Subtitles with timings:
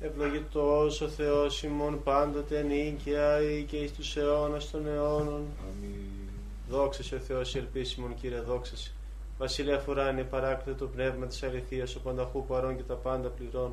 [0.00, 5.44] Ευλογητός ο Θεός ημών πάντοτε νίκαια ή και εις τους αιώνας των αιώνων.
[5.68, 6.00] Αμήν.
[6.68, 8.90] Δόξα σε ο Θεός ελπίσιμον Κύριε δόξα σε.
[9.38, 13.72] Βασιλεία φουράνει παράκλητο το πνεύμα της αληθείας, ο πανταχού παρών και τα πάντα πληρών.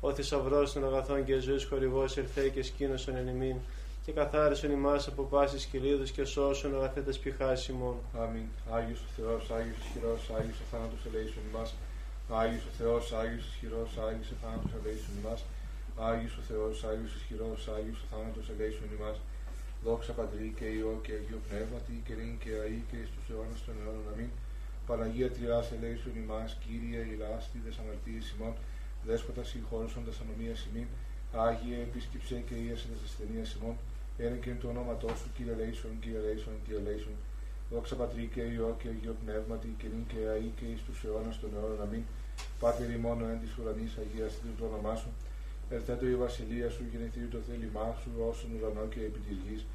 [0.00, 3.56] Ο θησαυρός των αγαθών και ζωής χορηγός ελθέ και σκήνωσον εν ημίν
[4.04, 7.96] και καθάρισον ημάς από πάσης κυλίδους και σώσον αγαθέτας πηχάς ημών.
[8.18, 8.46] Αμήν.
[8.70, 11.74] Άγιος ο Θεός, Άγιος ισχυρός, Άγιος ο θάνατος ελέησον ημάς.
[12.28, 15.44] Άγιος ο Θεός, Άγιος ισχυρός, Άγιος ο θάνατος ελέησον ημάς.
[16.10, 19.18] Άγιος ο Θεός, Άγιος ισχυρός, Άγιος ο θάνατος ελέησον ημάς.
[19.84, 23.60] Δόξα Πατρί και Υιό και Αγίο Πνεύματι και νυν και αεί και εις τους αιώνας
[23.66, 24.06] των αιώνων.
[24.12, 24.30] Αμήν.
[24.86, 28.54] Παναγία Τριάς ελέησον ημάς, Κύριε ηλάστη δες αμαρτίες ημών,
[29.06, 30.88] Δέσποτα συγχώρησον τας ανομίας ημίν,
[31.46, 33.76] Άγιε επίσκεψε και ίασε τας ασθενείας ημών,
[34.26, 37.16] ένα και το όνόματό σου, Κύριε ελέησον, Κύριε ελέησον, Κύριε ελέησον.
[37.70, 41.36] Δόξα Πατρί και Υιό και Αγίο Πνεύματι και νυν και αεί και εις τους αιώνας
[41.40, 41.80] των αιώνων.
[41.86, 42.04] Αμήν.
[42.60, 45.10] Πάτερ ημών εν της ουρανής αγιαστήτω το όνομά σου,
[45.70, 49.66] Ερθέτω η βασιλεία σου, γεννηθείτε το θέλημά σου, όσον ουρανό και επί της γης.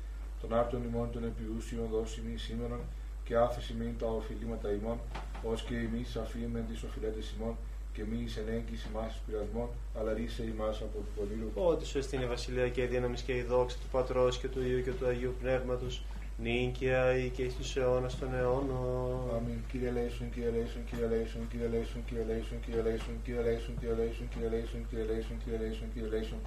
[0.42, 2.80] Των άρτων ημών των επιούσιων δώσει μη σήμερα
[3.24, 4.98] και άφηση μην τα οφειλήματα ημών,
[5.44, 7.56] ως και εμείς αφήμεν τις οφειλέτες ημών,
[7.94, 11.50] και μη εις ενέγκης ημάς πειρασμών, αλλά ρίσε ημάς από του πονήρου.
[11.54, 14.62] Ότι σου εστίν η βασιλεία και η δύναμη και η δόξα του Πατρός και του
[14.62, 16.04] Υιού και του Αγίου Πνεύματος,
[16.44, 19.36] νίκαια ή και εις τους αιώνας των αιώνων.
[19.36, 19.60] Αμήν.
[19.72, 23.96] Κύριε Λέησον, Κύριε Λέησον, Κύριε Λέησον, Κύριε Λέησον, Κύριε Λέησον, Κύριε Λέησον, Κύριε Λέησον, Κύριε
[24.00, 26.42] Λέησον, Κύριε Λέησον, Κύριε Λέησον, Κύριε Λέησον, Κύριε Λέησον.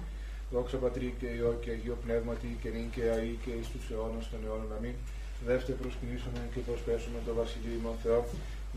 [0.53, 4.25] Δόξα Πατρί και Υιό και Αγίο Πνεύματι και νυν και αεί και εις τους αιώνας
[4.31, 4.71] των αιώνων.
[4.77, 4.95] Αμήν.
[5.47, 8.21] Δεύτε προσκυνήσουμε και προσπέσουμε το Βασιλείο ημών Θεό.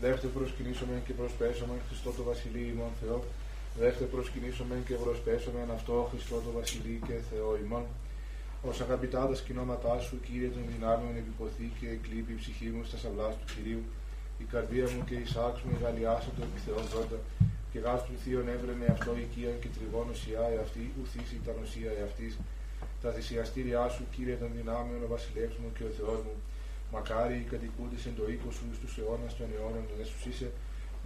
[0.01, 3.17] Δεύτε προσκυνήσουμε και προσπέσουμε Χριστό το Βασιλείο ημών Θεό.
[3.79, 7.85] Δεύτε προσκυνήσουμε και προσπέσουμε αυτό Χριστό το Βασιλείο και Θεό ημών.
[8.65, 12.97] Ω αγαπητά τα σκηνώματά σου, κύριε των δυνάμεων, επιποθεί και εκλείπει η ψυχή μου στα
[13.03, 13.83] σαυλά του κυρίου.
[14.43, 17.19] Η καρδία μου και η σάξ μου εγαλιάσα το επιθεών ζώντα.
[17.71, 22.33] Και γά του θείων έβρενε αυτό οικία και τριγώνο σιά εαυτή, ουθήσει τα νοσία εαυτής.
[23.01, 26.35] Τα θυσιαστήριά σου, κύριε των δυνάμεων, ο βασιλεύς μου και ο Θεός μου.
[26.93, 30.49] Μακάρι οι κατοικούντες εν το οίκο σου στους αιώνας των αιώνων δεν σου είσαι.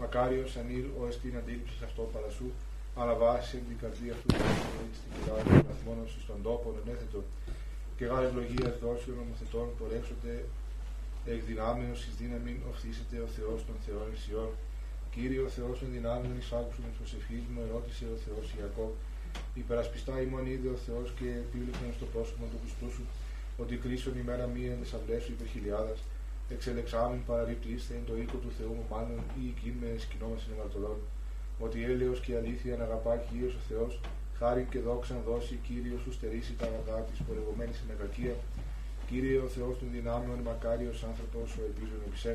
[0.01, 2.49] Μακάριο ανήρ ο εστίν αντίληψης αυτό παρασού.
[2.99, 4.29] Αλλά βάσει την καρδία αυτού
[4.97, 7.19] στην κοιλάδα των βαθμών στον τόπο ενέθετο.
[7.97, 10.33] Και γάρε ευλογία δόσεων νομοθετών πορεύσονται
[11.33, 14.51] εκ δυνάμεως εις δύναμην οφθήσεται ο Θεός των Θεών Ισιών.
[15.13, 18.93] Κύριε ο Θεός των δυνάμεων εισάκουσον εκ προσευχής μου ερώτησε ο Θεός Ιακώβ.
[19.61, 23.05] Υπερασπιστά ημών είδε ο Θεός και επίλεξαν στο πρόσωπο του Χριστού σου
[23.61, 25.99] ότι κρίσον ημέρα μία εν αυλές σου υπερ χιλιάδας.
[26.55, 30.99] Εξελεξάμιν παραρρυπτήστε εν το οίκο του Θεού μου μάλλον ή εκείν με σκηνόμα συνεμαρτωλών.
[31.65, 33.93] Ότι έλεος και αλήθεια να αγαπά Κύριος ο Θεός,
[34.39, 38.35] χάρη και δόξαν δώσει Κύριος σου στερήσει τα αγαθά της πορευωμένης στην κακία.
[39.09, 42.33] Κύριε ο Θεός των δυνάμεων, μακάριος άνθρωπος ο ελπίζων επισέ.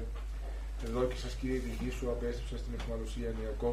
[0.87, 3.71] Εδώ και σας Κύριε τη γη σου απέστρεψα στην εχμαλωσία Νιακό,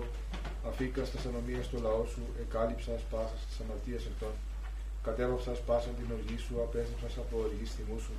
[0.70, 4.34] αφήκας στα ανομία στο λαό σου, εκάλυψας πάσα στις αμαρτίες αυτών.
[5.08, 8.16] Κατέβαψα πάσαν την οργή σου, απέστρεψας από οργή θυμού σου.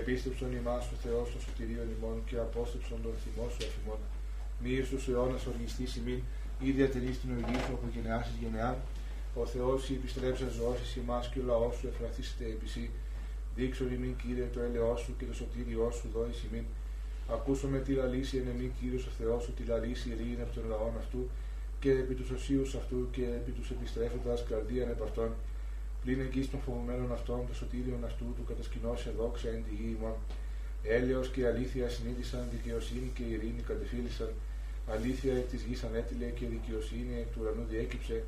[0.00, 4.00] Επίστεψον ημάς ο Θεός των σωτηρίων ημών και απόστρεψον τον θυμό σου αφημών.
[4.62, 6.20] Μη στους αιώνας οργιστής ημίν,
[6.64, 8.76] ή διατηρείς την οργή σου από γενεάσεις γενεάν.
[9.34, 12.90] Ο Θεός η επιστρέψα ζώσεις ημάς και ο λαός σου εφραθήσετε επί
[13.56, 16.64] Δείξον ημίν Κύριε το έλεός σου και το σωτήριό σου δόης ημίν.
[17.34, 20.94] Ακούσαμε τη λαλήση εν εμή Κύριος ο Θεός σου, τη λαλήση ειρήνη από τον λαόν
[21.02, 21.20] αυτού
[21.80, 25.30] και επί τους οσίους αυτού και επί τους επιστρέφοντας καρδίαν επ' αυτών.
[26.02, 30.16] Πλην εκεί των φοβουμένων αυτών, το σωτήριον αυτού του κατασκηνώσε δόξα εν τη γη ημών.
[30.82, 34.30] Έλεος και αλήθεια συνείδησαν, δικαιοσύνη και ειρήνη κατεφίλησαν.
[34.86, 38.24] Αλήθεια εκ της γης ανέτειλε και δικαιοσύνη εκ του ουρανού διέκυψε.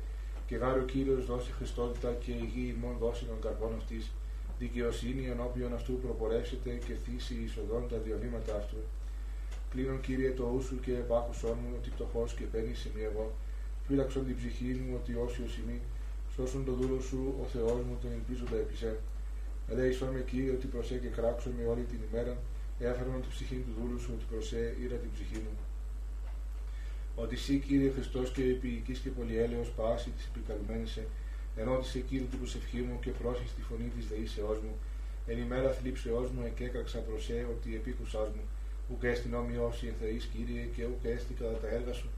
[0.47, 4.11] Και γάρο Κύριος δώσει Χριστότητα και η γη ημών δώσει των καρπών αυτής.
[4.59, 8.77] Δικαιοσύνη ενώπιον αυτού προπορεύσετε και θύσει εισοδών τα διαβήματα αυτού.
[9.71, 13.31] Κλείνον Κύριε το ούσου και επάκουσόν μου ότι πτωχός και παίρνει σημεί εγώ.
[13.87, 15.79] Φύλαξον την ψυχή μου ότι όσιος ημί
[16.35, 18.99] Σώσον το δούλο σου, ο Θεός μου, τον ελπίζοντα επισέ.
[19.71, 22.37] Ελέησον με Κύριε ότι προσέ και κράξω με όλη την ημέρα,
[22.79, 25.53] έφερον την ψυχή του δούλου σου, ότι προσέ ήρα την ψυχή μου.
[27.15, 30.87] Ότι εσύ Κύριε Χριστός και επίοικη και πολυέλεος πάση της επικαλουμένη
[31.55, 34.75] ενώτησε Κύριε την προσευχή μου και πρόσεχε τη φωνή της δεήσεώ μου.
[35.27, 38.43] Εν ημέρα θλίψεώ μου εκέκραξα προσέ ότι επίκουσά μου.
[38.91, 42.09] Ουκ έστιν όμοιό ενθεεί Κύριε και ουκ έστι κατά τα έργα σου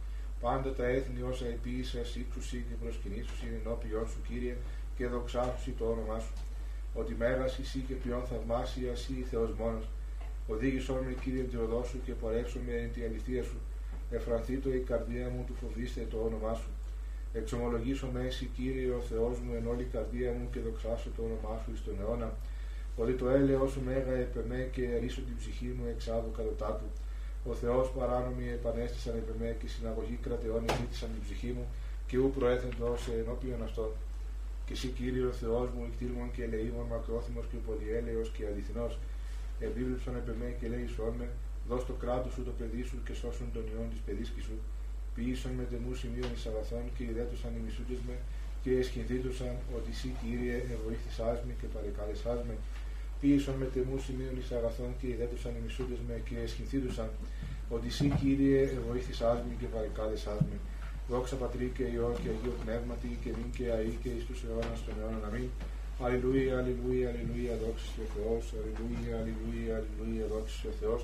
[0.41, 4.55] Πάντα τα έθνη όσα επίησα, σύξουσι και προσκυνήσουσι ενώπιον σου, Κύριε,
[4.97, 6.33] και δοξάσουσι το όνομά σου.
[6.93, 9.85] Ότι μέρας εσύ και ποιον θαυμάσια εσύ Θεός μόνος.
[10.47, 13.57] Οδήγησόν με, Κύριε, την οδό σου και πορεύσω με εν τη αληθεία σου.
[14.11, 16.69] Εφρανθεί το η καρδία μου του φοβήστε το όνομά σου.
[17.33, 21.61] Εξομολογήσω με εσύ, Κύριε, ο Θεός μου, εν όλη καρδία μου και δοξάσω το όνομά
[21.63, 22.29] σου εις τον αιώνα.
[23.01, 26.89] Ότι το έλεό σου μέγα επεμέ και ρίσω την ψυχή μου εξάδου κατωτάτου.
[27.51, 31.65] Ο Θεός παράνομοι επανέστησαν επί με και συναγωγή κρατεών ζήτησαν την ψυχή μου
[32.07, 33.91] και ου προέθεντο σε ενώπιον αυτών.
[34.65, 38.93] Και συ Κύριε ο Θεός μου, οικτίρμων και ελεήμων, μακρόθυμος και πολυέλεος και αληθινός,
[39.65, 40.87] επίβλεψον επ' εμέ και ελέησόν
[41.19, 41.27] με,
[41.69, 44.57] δος το κράτος σου τω παιδί σου και σώσον τον υιόν της παιδίσκης σου,
[45.15, 48.15] ποίησον μετ' εμού σημείον εις αγαθόν και ιδέτωσαν οι μισούντές με
[48.63, 52.55] και αισχυνθήτωσαν ότι συ Κύριε εβοήθησάς με και παρεκάλεσάς με,
[53.19, 57.09] ποίησον μετ' εμού σημείον εις αγαθόν και ιδέτωσαν οι μισούντές με και αισχυνθήτωσαν
[57.75, 60.57] ότι εσύ Κύριε εβοήθησάς με και παρεκάλεσάς με.
[61.11, 64.79] Δόξα Πατρί και Υιό και Αγίο Πνεύματι και νυν και αή και εις τους αιώνας
[64.85, 65.23] των αιώνων.
[65.27, 65.49] Αμήν.
[66.05, 68.43] Αλληλούια, αλληλούια, αλληλούια, δόξα ο Θεός.
[68.57, 71.01] Αλληλούια, αλληλούια, αλληλούια, δόξα ο Θεός.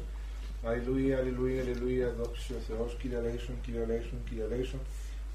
[0.63, 2.95] Αλληλούια, αλληλούια, αλληλούια, δόξα ο Θεός.
[2.99, 4.79] Κύριε Λέησον, Κύριε Λέησον, Κύριε Λέησον.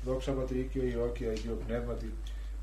[0.04, 2.12] Δόξα Πατρί και Υιό και Αγίο Πνεύματι.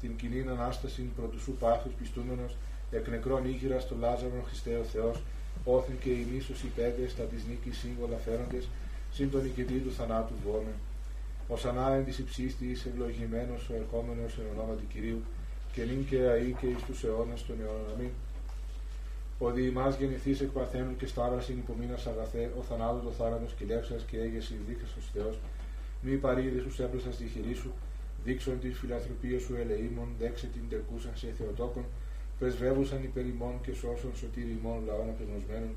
[0.02, 2.56] Την κοινή ανάσταση πρωτού σου πάθους πιστούμενος,
[2.92, 5.18] εκ νεκρών ήγυρας στο Λάζαρο Χριστέ ο Θεός,
[5.64, 8.68] όθεν και οι μίσους οι πέντες τα της νίκης σύμβολα φέροντες,
[9.14, 9.42] συν τον
[9.84, 10.78] του θανάτου βόμεν
[11.48, 15.22] ως ανάεν της υψίστης ευλογημένος ο ερχόμενος εν ονόματι Κυρίου
[15.74, 17.92] και νυν και αή και εις τους αιώνας των αιώνων.
[17.94, 18.10] Αμήν.
[19.40, 24.04] Ο διημάς γεννηθείς εκ παρθένου και στάρασιν υπομείνας αγαθέ, ο θανάτου το θάνατος και λέξας
[24.04, 25.40] και έγεση δείχας ως Θεός,
[26.02, 27.72] μη παρήδη σου έπλασα στη χειρή σου,
[28.24, 31.86] δείξον τη φιλανθρωπία σου ελεήμων, δέξε την τερκούσαν σε Θεοτόκον,
[32.40, 35.74] πρεσβεύουσαν υπερημών και σώσον σωτήρι ημών λαών απεγνωσμένων,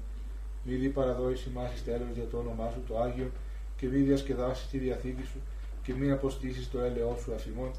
[0.65, 3.31] μη δι παραδόηση μάχης τέλος για το όνομά σου το Άγιο
[3.77, 5.41] και μη διασκεδάσεις τη διαθήκη σου,
[5.83, 7.71] και μη αποστήσεις το έλεό σου αφημών,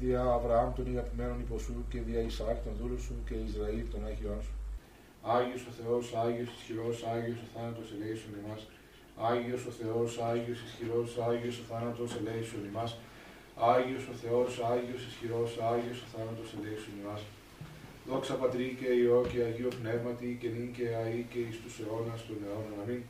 [0.00, 4.40] δια Αβραάμ των αγαπημένων υποσού και δια Ισαάκ των δούλων σου και Ισραήλ των Άγιών
[4.42, 4.57] σου.
[5.36, 8.62] Άγιος ο Θεός, Άγιος ισχυρός, Άγιος ο θάνατος ελέησον ημάς.
[9.30, 12.90] Άγιος ο Θεός, Άγιος ισχυρός, Άγιος ο θάνατος ελέησον ημάς.
[13.72, 17.22] Άγιος ο Θεός, Άγιος ισχυρός, Άγιος ο θάνατος ελέησον ημάς.
[18.08, 22.20] Δόξα Πατρί και Υιό και Αγίο Πνεύματι και νυν και αή και εις τους αιώνας
[22.26, 22.78] των αιώνων.
[22.82, 23.02] Αμήν.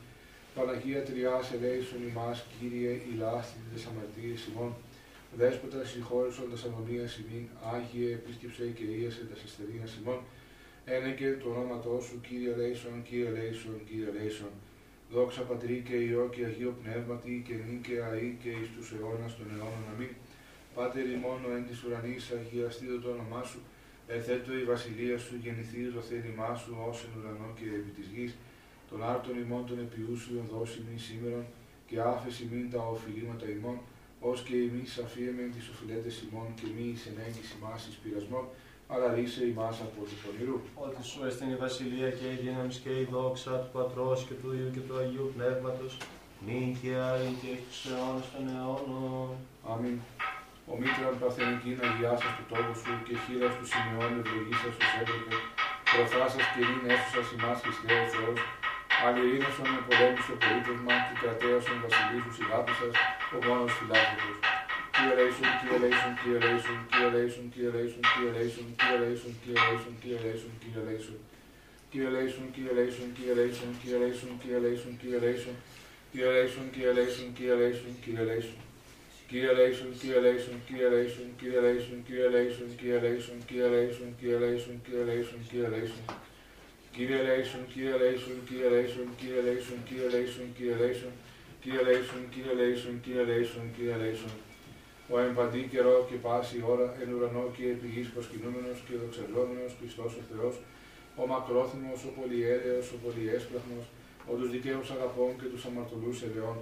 [0.55, 4.71] Παναγία Τριάς ελέησον ημάς, Κύριε, ηλάστη τες αμαρτίες ημών,
[5.39, 10.19] δέσποτα συγχώρησον τας αμμονίας ημίν, Άγιε, επίσκεψε και ίασε τας αστερίας ημών,
[10.95, 14.53] ένεκε το ονόματό σου, Κύριε ελέησον, Κύριε ελέησον, Κύριε ελέησον.
[15.13, 19.31] Δόξα Πατρί και Υιό και Αγίο Πνεύματι και νυν και αή και εις τους αιώνας
[19.37, 19.85] των αιώνων.
[19.93, 20.11] Αμήν.
[20.75, 23.59] Πάτερ ημών ο εν της ουρανής, αγιαστήτω το όνομά σου,
[24.15, 28.31] εθέτω η βασιλεία σου, γεννηθείς το θέλημά σου, ως εν ουρανό και επί της γης,
[28.89, 31.45] των άρτων ημών των επιούσιων δώσει μη σήμερον
[31.87, 33.77] και άφεση μην τα οφειλήματα ημών,
[34.29, 38.45] ως και εμεί αφίεμεν τις οφειλέτες ημών και μη ενέγγι ημάς εις πειρασμών,
[38.91, 40.57] αλλά ρίσε ημάς από τους πονηρού.
[40.85, 44.49] Ότι σου έστειν η βασιλεία και η δύναμη και η δόξα του Πατρός και του
[44.57, 45.91] Υιού και του Αγίου Πνεύματος,
[46.45, 49.29] νυν και άη και στους αιώνας των αιώνων.
[49.71, 49.97] Αμήν.
[50.71, 55.35] Ο μήτραν παθενική να γιάσας του τόπου σου και χείρας του σημειών ευλογήσας ως έπρεπε,
[55.91, 58.39] προφάσας και νυν έσουσας ημάς Χριστέ Θεός,
[59.05, 62.95] Αλληλίνωσον με πολέμους το πολίτευμα και κρατέωσον βασιλίσους ηγάπησας,
[63.35, 64.48] ο μόνος φιλάθλητος.
[64.99, 65.45] Key relation,
[92.31, 94.48] key relation, key relation, key relation.
[95.13, 100.11] Ο εμπαντή καιρό και πάση ώρα εν ουρανό και επί γης προσκυνούμενος και δοξαζόμενος Χριστός
[100.19, 100.55] ο Θεός,
[101.21, 103.85] ο μακρόθυμος, ο πολυέλεος, ο πολυέσπραχνος,
[104.29, 106.57] ο τους δικαίους αγαπών και τους αμαρτωλούς ελαιών,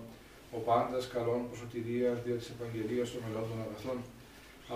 [0.58, 3.98] ο πάντας καλών προσωτηρίας δια της Ευαγγελίας των μελών των αγαθών.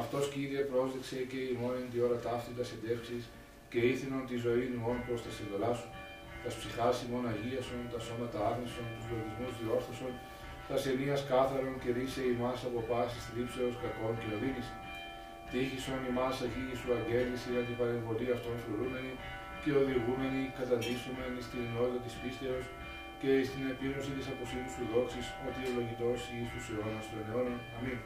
[0.01, 3.23] Αυτός Κύριε πρόσδεξε και η μόνη τη ώρα ταύτητας συντεύξης
[3.71, 5.87] και ήθινον τη ζωή ημών προς τα συμβολά σου,
[6.43, 10.13] τας ψυχάς ημών αγίασον, τα σώματα άγνησον, τους λογισμούς διόρθωσον,
[10.71, 14.67] τας σενίας κάθαρον και ρίσε ημάς από πάσης θλίψεως κακών και οδύνης.
[15.51, 19.11] Τύχησον ημάς αγίη σου αγγέλης για την παρεμβολή αυτών φρουρούμενη
[19.61, 22.65] και οδηγούμενη καταδείσουμεν στην ενότητα της πίστεως
[23.21, 27.59] και στην επίρρωση της αποσύνης σου δόξης, ότι ευλογητός εις τους αιώνας των αιώνων.
[27.77, 27.99] Αμήν.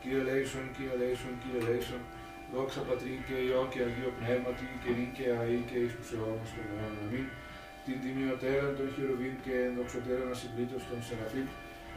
[0.00, 2.02] Κύριε Λέησον, Κύριε Λέησον, Κύριε Λέησον,
[2.52, 6.50] Δόξα Πατρί και Υιό και Αγίο Πνεύματι και νυν και αή και εις τους αιώνας
[6.54, 7.02] των αιώνων.
[7.04, 7.26] Αμήν.
[7.86, 11.48] Την τιμιωτέρα των χειροβήν και ενδοξωτέρων ασυμπλήτως των Σεραφείμ,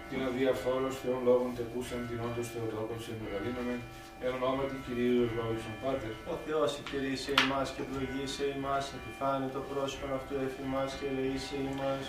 [0.09, 3.79] την αδιαφόρος Θεών λόγων τεκούσαν την όντως Θεοτόκον σε μεγαλύνομεν,
[4.25, 6.13] εν ονόματι Κυρίου ευλόγησον Πάτερ.
[6.33, 12.03] Ο Θεός εκτηρήσε εμάς και ευλογήσε εμάς, επιφάνει το πρόσωπο αυτού εφημάς και ελεήσε εμάς.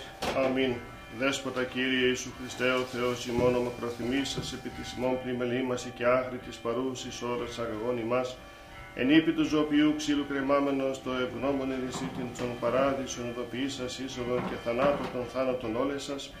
[0.45, 0.73] Αμήν.
[1.19, 6.57] Δέσποτα Κύριε Ιησού Χριστέ, ο Θεός ημών ομοκροθυμίσας επί της ημών πλημελήμαση και άχρη της
[6.57, 8.37] παρούσης ώρας αγαγών ημάς,
[8.95, 15.07] εν ύπη του ζωοποιού ξύλου κρεμάμενος το ευγνώμων ερησίτην των παράδεισων ειδοποιήσας είσοδον και θανάτων
[15.13, 16.33] των θάνατων όλες σας,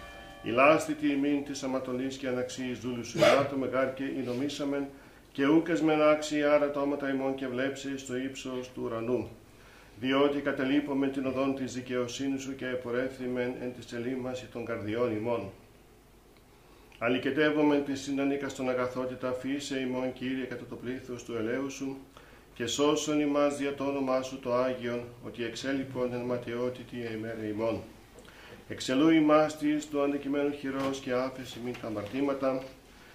[0.43, 4.87] η λάστη τη ημίν της αματολής και αναξίης δούλους σου το μεγάρ και η νομίσαμεν,
[5.31, 9.27] και ούκες μεν άξιοι άρα το όματα ημών και βλέψεις στο ύψος του ουρανού.
[9.99, 15.51] Διότι κατελείπουμε την οδόν της δικαιοσύνης σου και επορεύθυμεν εν της ελίμαση των καρδιών ημών.
[16.99, 21.97] Αλικετεύομαι της συνανίκας στον αγαθότητα φύσε ημών Κύριε κατά το πλήθος του ελέου σου
[22.53, 27.81] και σώσον ημάς δια το όνομά σου το Άγιον, ότι εξέλιπον εν ματαιότητη ημέρα ημών.
[28.69, 32.63] Εξελού ημάς της του αντικειμένου χειρός και άφεση μην τα αμαρτήματα,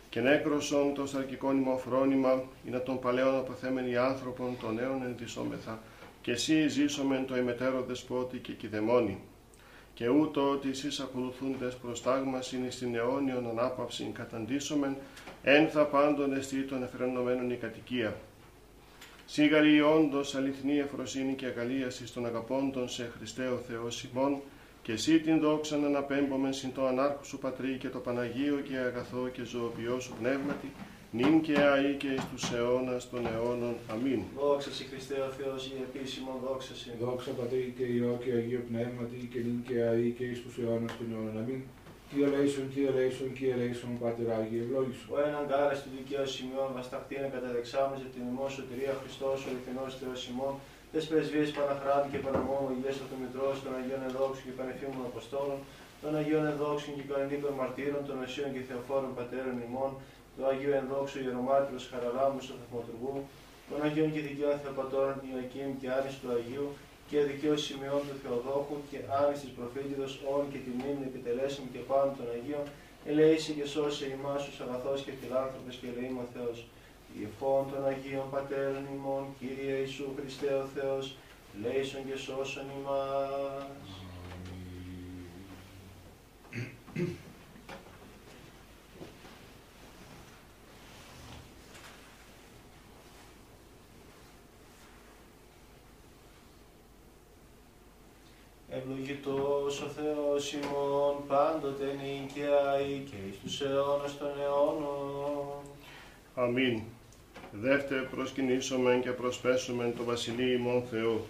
[0.09, 5.83] και νέκροσον το σαρκικόν ημών φρόνημα, ή να τον παλαιόν αποθέμενοι άνθρωπον των νέων ενδυσόμεθα,
[6.23, 9.19] και εσύ ζήσομεν το ημετέρω δεσπότη και κηδεμόνι.
[9.95, 14.97] Και ούτω ότι εσείς ακολουθούντες προς τάγμασιν εις την αιώνιον ανάπαυσιν καταντήσομεν,
[15.43, 18.17] εν θα πάντων εστί των εφρενωμένων η κατοικία.
[19.27, 24.41] Σίγαρη όντως αληθινή εφροσύνη και αγαλίασης των αγαπώντων σε Χριστέ ο Θεός ημών,
[24.83, 28.77] και εσύ την δόξα να αναπέμπομεν συν το ανάρχου σου πατρί και το Παναγίο και
[28.77, 30.69] αγαθό και ζωοποιό σου πνεύματι,
[31.11, 33.75] νυν και αεί και εις τους αιώνας των αιώνων.
[33.93, 34.21] Αμήν.
[34.39, 36.97] Δόξα σε Χριστέ ο Θεός, η επίσημο δόξα σε.
[37.01, 40.93] Δόξα Πατρί και Υιό και Αγίο Πνεύματι και νυν και αεί και εις τους αιώνας
[40.99, 41.39] των αιώνων.
[41.43, 41.62] Αμήν.
[42.09, 45.09] Κύριε Λέησον, Κύριε Λέησον, Κύριε Λέησον, Πάτερ Άγιε, ευλόγησον.
[45.15, 49.91] Ο έναν κάρα του δικαίου σημειών βασταχτήνε καταδεξάμενε από την ημών σωτηρία Χριστός, ο αληθινός
[50.01, 50.55] Θεός ημών,
[50.93, 55.59] τες πρεσβείες Παναχράτου και Παναμόμου, υγιές του Μητρός, των Αγίων Εδόξων και Πανεφήμων Αποστόλων,
[56.03, 59.91] των Αγίων Εδόξων και Κανονίκων Μαρτύρων, των Οσίων και Θεοφόρων Πατέρων ημών,
[60.35, 63.15] του Αγίου Ενδόξου Ιερομάρτυρος Χαραλάμου του Θαυματουργού,
[63.69, 66.69] των Αγίων και Δικαίων Θεοπατώρων Ιωακήμ και Άρης του Αγίου,
[67.09, 72.09] και δικαίω σημειών του Θεοδόχου και άρης της προφήτητος όν και τιμήν επιτελέσεων και πάνω
[72.19, 72.65] των Αγίων,
[73.11, 76.59] ελέησε και σώσε ημάς τους αγαθός και φιλάνθρωπες και ελεήμων Θεός.
[77.21, 81.16] Ιεφών των Αγίων Πατέρων ημών, Κύριε Ιησού Χριστέ ο Θεός,
[81.62, 84.02] λέησον και σώσον ημάς.
[98.75, 105.62] Ευλογητός ο Θεός ημών πάντοτε νικαία και εις τους αιώνας των αιώνων.
[106.35, 106.83] Αμήν.
[107.61, 111.27] Δεύτε προσκυνήσομεν και προσπέσομεν το Βασιλείο ημών Θεό.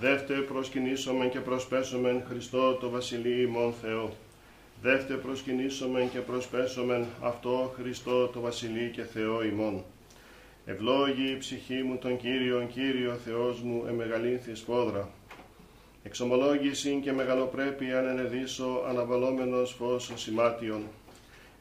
[0.00, 4.12] Δεύτε προσκυνήσομεν και προσπέσομεν Χριστό το Βασιλείο ημών Θεό.
[4.82, 9.84] Δεύτε προσκυνήσομεν και προσπέσομεν αυτό Χριστό το Βασιλείο και Θεό ημών.
[10.66, 15.08] Ευλόγη η ψυχή μου τον Κύριον, Κύριο Θεός μου, εμεγαλύνθης σπόδρα.
[16.02, 20.82] Εξομολόγηση και μεγαλοπρέπεια ανενεδίσω αναβαλόμενος φως σημάτιον.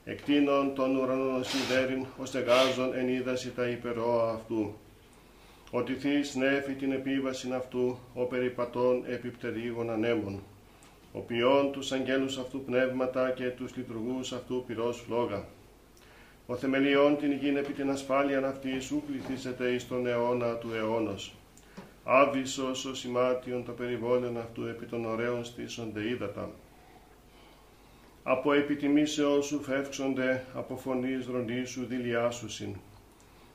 [0.05, 4.73] Εκτείνων των ουρανών σιδέριν, ώστε γάζον εν είδαση τα υπερόα αυτού.
[5.71, 10.43] Ότι θείς νέφη την επίβαση αυτού, ο περιπατών επιπτερίγων ανέμων.
[11.13, 15.45] Ο ποιόν τους αγγέλους αυτού πνεύματα και τους λειτουργούς αυτού πυρός φλόγα.
[16.45, 21.33] Ο θεμελιών την γην επί την ασφάλειαν αυτή σου πληθήσεται εις τον αιώνα του αιώνος.
[22.03, 26.49] Άβυσος ο σημάτιον το περιβόλαιον αυτού επί των ωραίων στήσονται ύδατα.
[28.23, 31.25] Από επιτιμήσεώς σου φεύξονται, από φωνής
[31.65, 32.75] σου δηλιάσουσιν.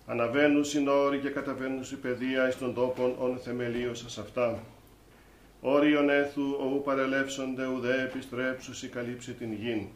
[0.06, 4.58] Αναβαίνουν συνόροι και καταβαίνουν η παιδεία εις των τόπων ον θεμελίωσας αυτά.
[5.60, 9.86] Όριον έθου ου παρελεύσονται ουδέ επιστρέψουσι καλύψει την γην.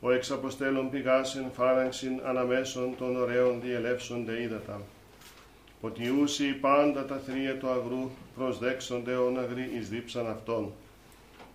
[0.00, 4.80] Ο εξαποστέλων πηγάσεν φάραγξιν αναμέσων των ωραίων διελεύσονται ύδατα
[5.84, 10.72] ότι ούσι πάντα τα θρία του αγρού προσδέξονται ον αγροί εις δίψαν αυτών.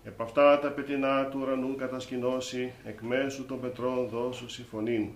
[0.07, 5.07] Επ' αυτά τα πετεινά του ουρανού κατασκηνώσει, εκ μέσου των πετρών δώσου συμφωνήν.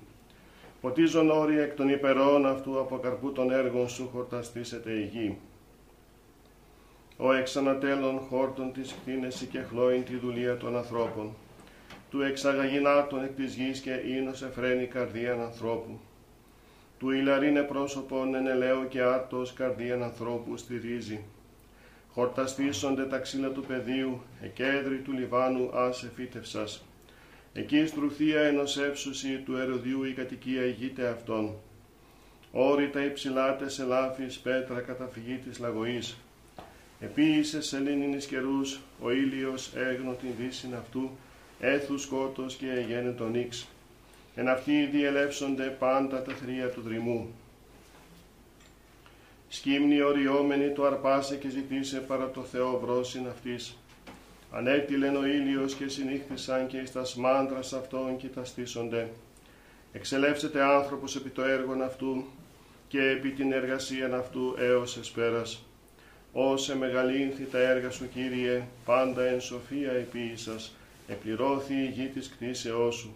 [0.82, 5.38] Ποτίζον όρια εκ των υπερών αυτού από καρπού των έργων σου χορταστήσεται η γη.
[7.18, 11.36] Ο εξανατέλων χόρτων της κτίνεση και χλώην τη δουλεία των ανθρώπων.
[12.10, 16.00] Του εξαγαγινάτων εκ της γης και ίνος εφραίνει καρδίαν ανθρώπου
[17.02, 21.24] του ηλαρίνε πρόσωπον εν ελαίο και άρτος καρδίαν ανθρώπου στηρίζει.
[22.14, 26.84] Χορταστήσονται τα ξύλα του πεδίου, εκέδρη του Λιβάνου άσε φύτευσας.
[27.54, 31.56] Εκεί στρουθία ενός εύσουσι του ερωδιού η κατοικία ηγείται αυτών.
[32.52, 36.18] Όρητα υψηλάτες ελάφης πέτρα καταφυγή της λαγωής.
[37.00, 41.10] Επίησε σε λίνινης καιρούς, ο ήλιος έγνω την δύσιν αυτού,
[41.60, 43.68] έθους σκότος και εγένε τον ίξ
[44.36, 47.34] εν αυτοί διελεύσονται πάντα τα θρία του δρυμού.
[49.54, 53.78] Σκύμνη οριόμενη το αρπάσε και ζητήσε παρά το Θεό βρόσιν αυτής.
[54.52, 59.10] Ανέτειλεν ο ήλιος και συνήχθησαν και εις τα σμάντρας αυτών και τα στήσονται.
[59.92, 62.26] Εξελεύσεται άνθρωπος επί το έργον αυτού
[62.88, 65.64] και επί την εργασία αυτού έως εσπέρας.
[66.32, 70.76] Όσε μεγαλύνθη τα έργα σου Κύριε, πάντα εν σοφία επίησας,
[71.08, 73.16] επληρώθη η γη της κτίσεώς σου.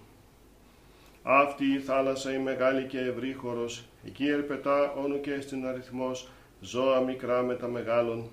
[1.23, 6.29] Αυτή η θάλασσα η μεγάλη και ευρύχωρος, Εκεί ερπετά όνου και στην αριθμός
[6.61, 8.29] ζώα μικρά με τα μεγάλων.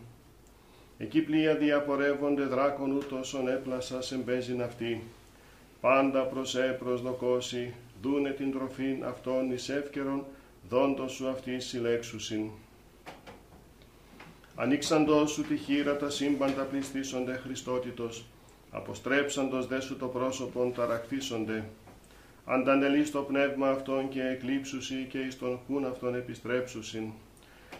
[0.99, 5.03] Εκεί πλοία διαπορεύονται δράκον ούτως έπλασα σε μπέζιν αυτή.
[5.81, 10.25] Πάντα προς ε προσδοκώσει, δούνε την τροφήν αυτών εις εύκαιρον,
[10.69, 12.51] δόντος σου αυτή συλλέξουσιν.
[14.55, 18.25] Ανοίξαντος σου τη χείρα τα σύμπαντα πληστήσονται Χριστότητος,
[18.71, 21.65] αποστρέψαντος δε σου το πρόσωπον ταρακτήσονται.
[22.45, 27.05] Αντανελείς το πνεύμα αυτών και εκλείψουσι και εις τον χούν αυτών επιστρέψουσιν.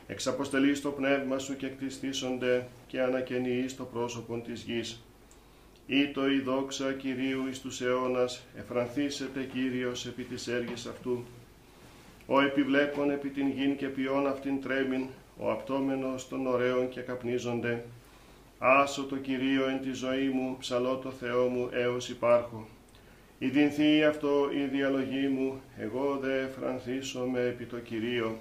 [0.07, 5.03] Εξαποστελείς το πνεύμα σου και κτιστήσονται και ανακαινιείς το πρόσωπον της γης.
[5.87, 11.25] Ήτο η δόξα Κυρίου εις τους αιώνας, εφρανθήσετε Κύριος επί της έργης αυτού.
[12.27, 15.07] Ο επιβλέπων επί την γην και ποιόν αυτήν τρέμην,
[15.39, 17.85] ο απτόμενος των ωραίων και καπνίζονται.
[18.59, 22.69] Άσο το Κυρίο εν τη ζωή μου, ψαλώ το Θεό μου έως υπάρχω.
[23.43, 26.47] Ιδινθεί αυτό η διαλογή μου, εγώ δε
[27.33, 28.39] με επί το Κυρίο.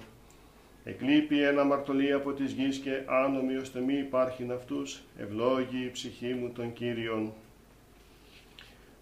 [0.84, 6.34] Εκλείπει ένα μαρτωλή από της γης και άνομοι ώστε μη υπάρχειν αυτούς, ευλόγη η ψυχή
[6.34, 7.32] μου των Κύριων.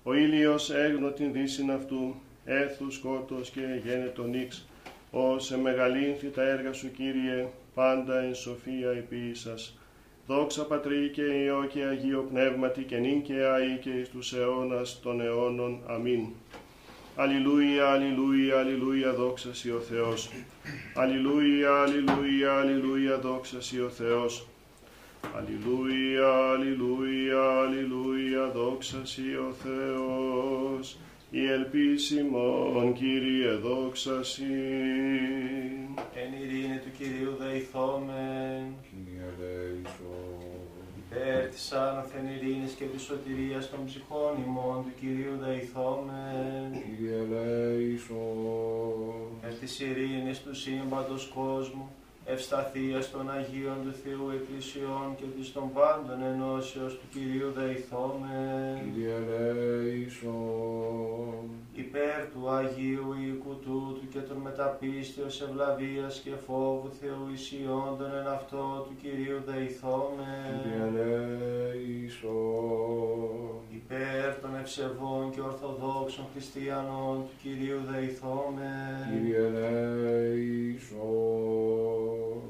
[0.03, 2.15] Ο ήλιος έγνω την δύσιν αυτού,
[2.45, 4.67] έθους σκότος και γένετο νύξ,
[5.11, 9.80] ως εμεγαλύνθη τα έργα σου Κύριε, πάντα εν σοφία επίησας.
[10.31, 15.01] Δόξα Πατρί και Υιό και Αγίο Πνεύματι και νυν και αεί και εις τους αιώνας
[15.03, 15.81] των αιώνων.
[15.87, 16.27] Αμήν.
[17.17, 20.31] Αλληλούια, αλληλούια, αλληλούια, δόξα Σοι ο Θεός.
[20.95, 24.47] Αλληλούια, αλληλούια, αλληλούια, δόξα Σοι ο Θεός.
[25.37, 30.97] Αλληλούια, αλληλούια, αλληλούια, δόξα Σοι ο Θεός.
[31.33, 34.43] Η ελπίσιμον, Κύριε, δόξα Σοι.
[36.15, 38.63] Εν ειρήνη του Κυρίου δεηθόμεν.
[38.89, 40.41] Κύριε ελέησον.
[40.99, 46.69] Υπέρ της άνωθεν ειρήνης και της σωτηρίας των ψυχών ημών του Κυρίου δεηθόμεν.
[46.73, 48.19] Κύριε ελέησον.
[49.43, 51.91] Εν της ειρήνης του σύμπαντος κόσμου,
[52.25, 58.93] ευσταθίας των Αγίων του Θεού Εκκλησιών και της των πάντων ενώσεως του Κυρίου δεηθόμεν.
[58.95, 59.15] Κύριε
[59.49, 60.41] ελέησον.
[61.73, 68.87] Υπέρ του Αγίου οίκου τούτου και των μεταπίστεως ευλαβίας και φόβου Θεού ισιόντων εν αυτό
[68.89, 70.61] του Κυρίου δεηθόμεν.
[70.63, 72.31] Κύριε ελέησον.
[73.93, 79.03] Υπέρ των ευσεβών και ορθοδόξων χριστιανών του Κυρίου δεηθόμεν.
[79.13, 80.91] Κύριε ελέησον.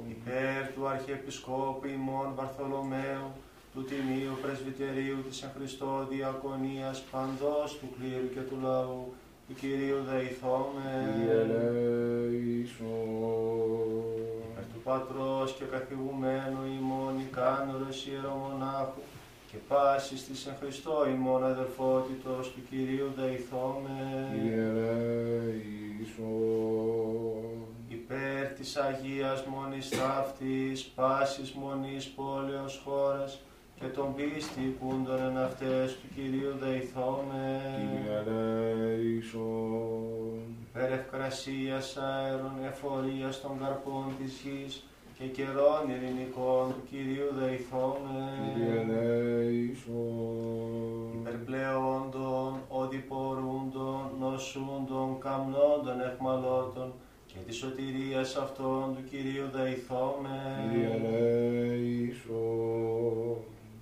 [0.08, 3.28] Υπέρ του Αρχιεπισκόπου ημών Βαρθολομαίου,
[3.74, 9.12] του Τιμίου Πρεσβυτερίου της εν Χριστώ Διακονίας παντός του κλήρου και του λαού,
[9.48, 11.04] του Κυρίου δεηθόμεν.
[11.14, 12.90] Κύριε ελέησον.
[14.50, 19.02] Υπέρ του Πατρός και καθηγουμένου ημών ικάνωρος ιερομονάχου,
[19.50, 24.32] και πάσης της εν Χριστώ ημών αδερφότητος του Κυρίου δεηθόμεν.
[24.32, 24.62] Κύριε
[25.32, 26.30] ελέησον.
[27.88, 33.40] Υπέρ της Αγίας Μονής Ταύτης, πάσης Μονής πόλεως χώρας
[33.80, 37.60] και των πίστη κούντων εν αυτές του Κυρίου δεηθόμεν.
[37.76, 38.18] Κύριε
[38.70, 40.40] ελέησον.
[40.68, 44.84] Υπέρ ευκρασίας αέρων εφορίας των καρπών της γης
[45.20, 48.38] και καιρών ειρηνικών του Κυρίου δεηθόμεν.
[48.54, 49.94] Κύριε ελέησον.
[51.14, 56.92] υπερπλεόντων, οδηπορούντων, νοσούντων, καμνόντων, εχμαλώτων
[57.26, 60.68] και της σωτηρίας αυτών του Κυρίου Κύριε δεηθόμεν.
[60.94, 62.16] ελέησον.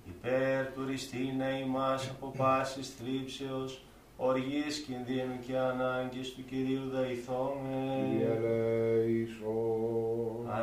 [0.07, 3.81] Υπέρ του ριστήνε ημάς από πάσης θλίψεως,
[4.21, 8.21] οργής κινδύνου και ανάγκης του Κυρίου Κύριε δεηθόμεν.
[8.35, 9.55] ελέησον.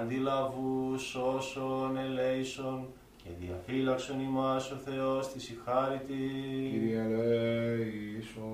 [0.00, 2.86] Αντιλαβούς όσων ελέησον
[3.22, 8.44] και διαφύλαξον ημάς ο Θεός της η χάρη Κύριε ελέησον.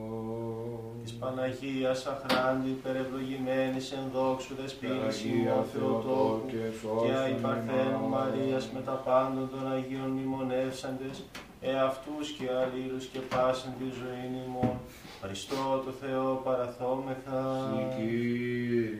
[1.02, 8.06] της Παναγίας αχράντη υπερευλογημένης εν δόξου δεσποίνης Αγία ημών Θεοτόκου και και σώσον αϊ Παρθένου
[8.06, 8.10] ημάς.
[8.10, 11.24] Μαρίας με τα πάντων των Αγίων μνημονεύσαντες
[11.62, 14.78] εαυτούς και αλλήλους και πάσαν τη ζωή ημών.
[15.22, 18.90] Χριστό το Θεό παραθόμεθα Συ Κύριε.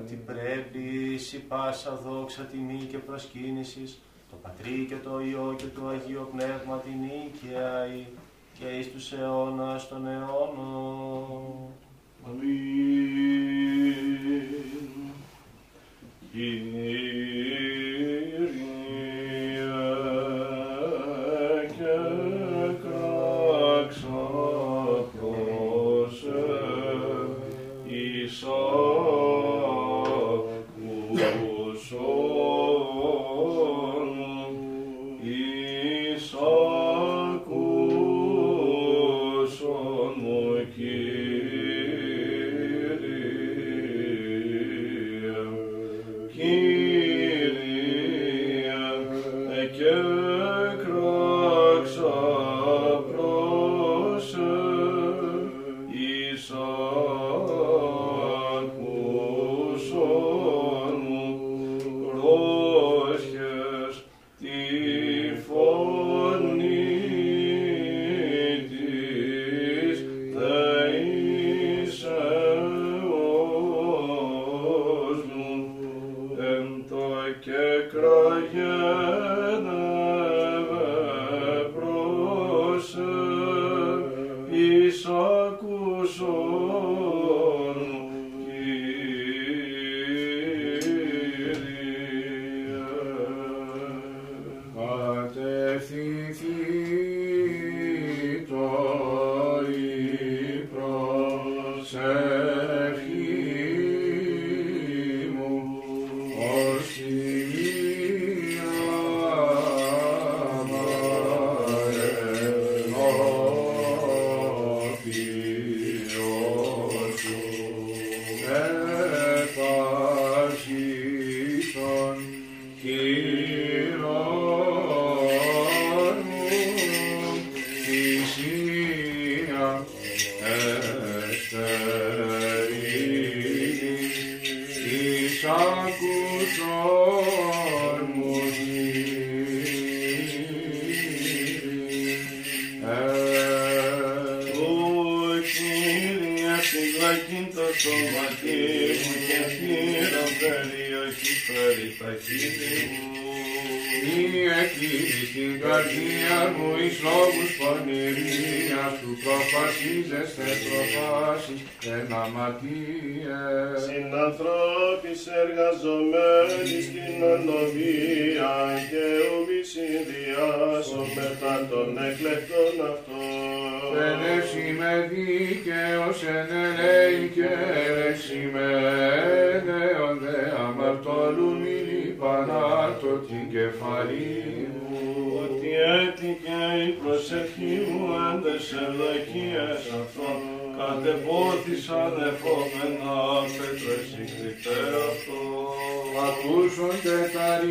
[0.00, 5.88] ότι πρέπει σι πάσα δόξα τιμή και προσκύνησης το Πατρί και το Υιό και το
[5.88, 7.86] Αγίο Πνεύμα την νίκαια
[8.58, 11.68] και εις τους αιώνας των αιώνων.
[12.26, 13.10] Αμήν.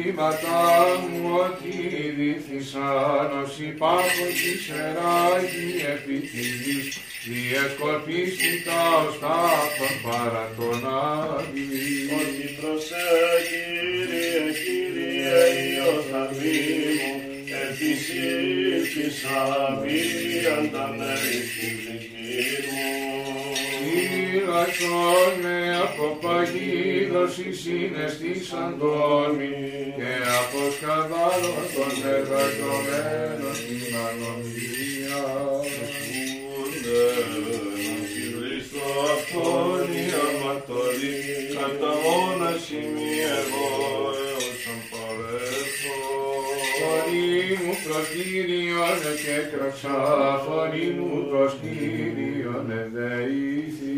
[0.10, 0.62] κύματα
[1.10, 1.76] μου ότι
[2.18, 6.88] βήθησαν ως υπάρχουν τη σεράγη επί της γης
[7.26, 9.16] διεσκοπίστηκα ως
[10.04, 11.70] παρά τον Άδη.
[12.20, 13.10] Ότι προσέ
[13.48, 15.40] Κύριε, Κύριε
[15.76, 16.62] Ιωθαβή
[16.98, 17.12] μου
[17.64, 19.42] επισήλθησα
[19.82, 21.89] βίαν τα μέρη της
[24.50, 24.98] από
[25.42, 29.38] με από παγίδωση συναισθήσαντον
[29.98, 35.24] και από σκαδάλο των μετακομμένων την ανομιλία.
[35.94, 37.06] Σκούνε
[38.34, 41.18] Χριστό αυτόν η αμαρτωλή
[41.56, 44.09] κατά μόνα σημεία εγώ
[47.90, 49.38] προσκύριον και
[50.46, 53.98] φωνή μου προσκύριον ναι, εδεήθη.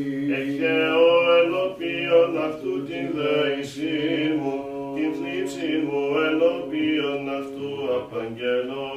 [1.08, 3.99] ο ελοπίον αυτού την δεησή
[4.39, 4.56] μου,
[4.95, 8.89] την θλίψη μου ελοπίον αυτού απαγγελώ.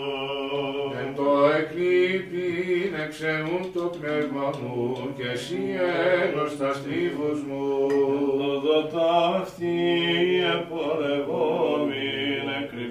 [1.01, 1.29] Εν το
[1.59, 4.79] εκλείπιν εξαιούν το πνεύμα μου
[5.17, 5.63] και εσύ
[6.23, 6.71] έγνωσ τα
[7.49, 7.65] μου.
[7.91, 9.77] Εν το δοτάφτη
[10.57, 12.04] επορευόμη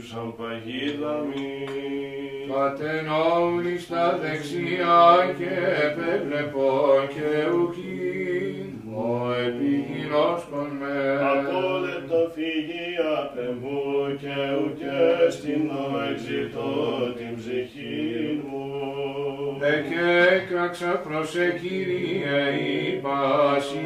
[0.09, 1.53] σαν παγίδα μη.
[3.79, 5.53] Στα δεξιά και
[5.85, 6.69] επέβλεπω
[7.13, 10.47] και ουκή, ο επιγεινός
[10.79, 10.97] με.
[11.31, 12.89] Απόλυτο φύγει
[13.19, 15.71] απ' μου και ουκέ στην
[16.11, 18.63] εξητώ την ψυχή μου.
[19.61, 23.85] Εκέκραξα προς Κύριε η πάση,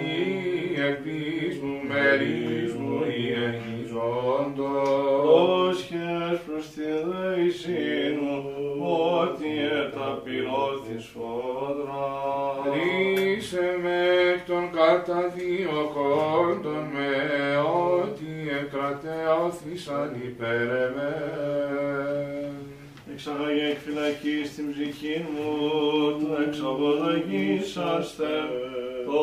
[0.89, 5.25] επί μου μερίσμου η ζώντος.
[5.25, 7.89] Δώσχες προς τη δέησή
[8.21, 8.35] μου,
[9.21, 9.51] ότι
[9.83, 12.07] εταπεινώθης φόδρα.
[12.73, 13.97] Λύσε με
[14.33, 17.11] εκ των καταδιωκόντων με,
[18.01, 18.31] ότι
[18.61, 21.15] εκρατεώθησαν υπέρ εμέ.
[23.13, 25.49] Εξαγάγε εκ φυλακής στην ψυχή μου,
[26.19, 28.31] το εξαγωγήσαστε
[29.05, 29.21] το.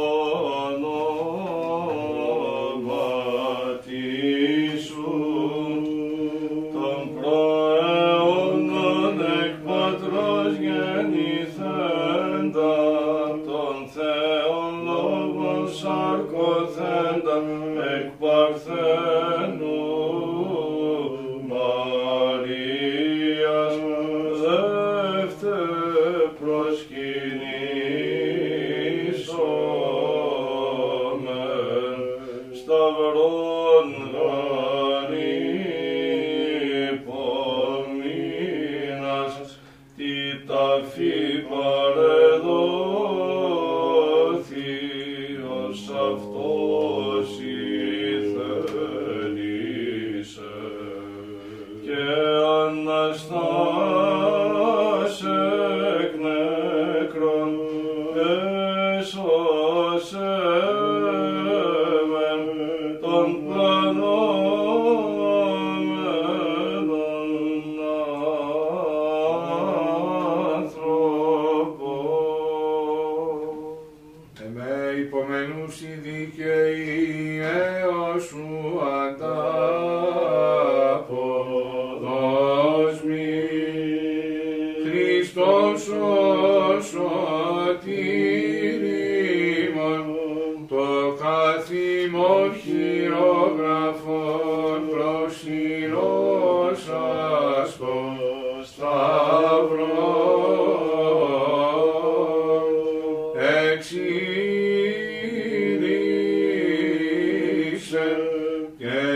[107.95, 109.14] Yeah.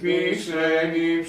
[0.00, 1.22] Λύπησεν η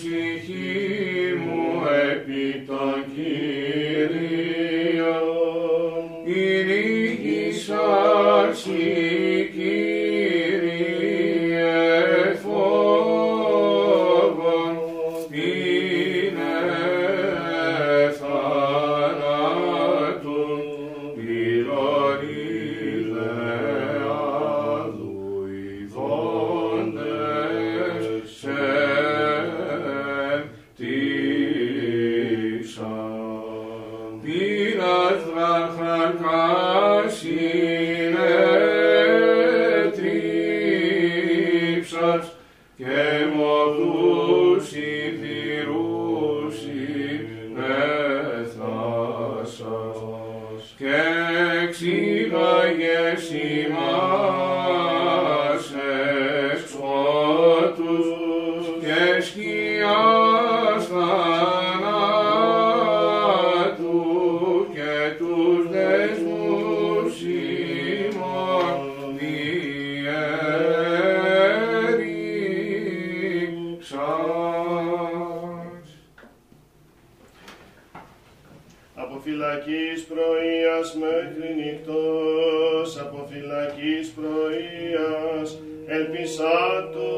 [79.01, 87.09] από φυλακής πρωίας μέχρι νυχτός, από φυλακής πρωίας, ελπίσα το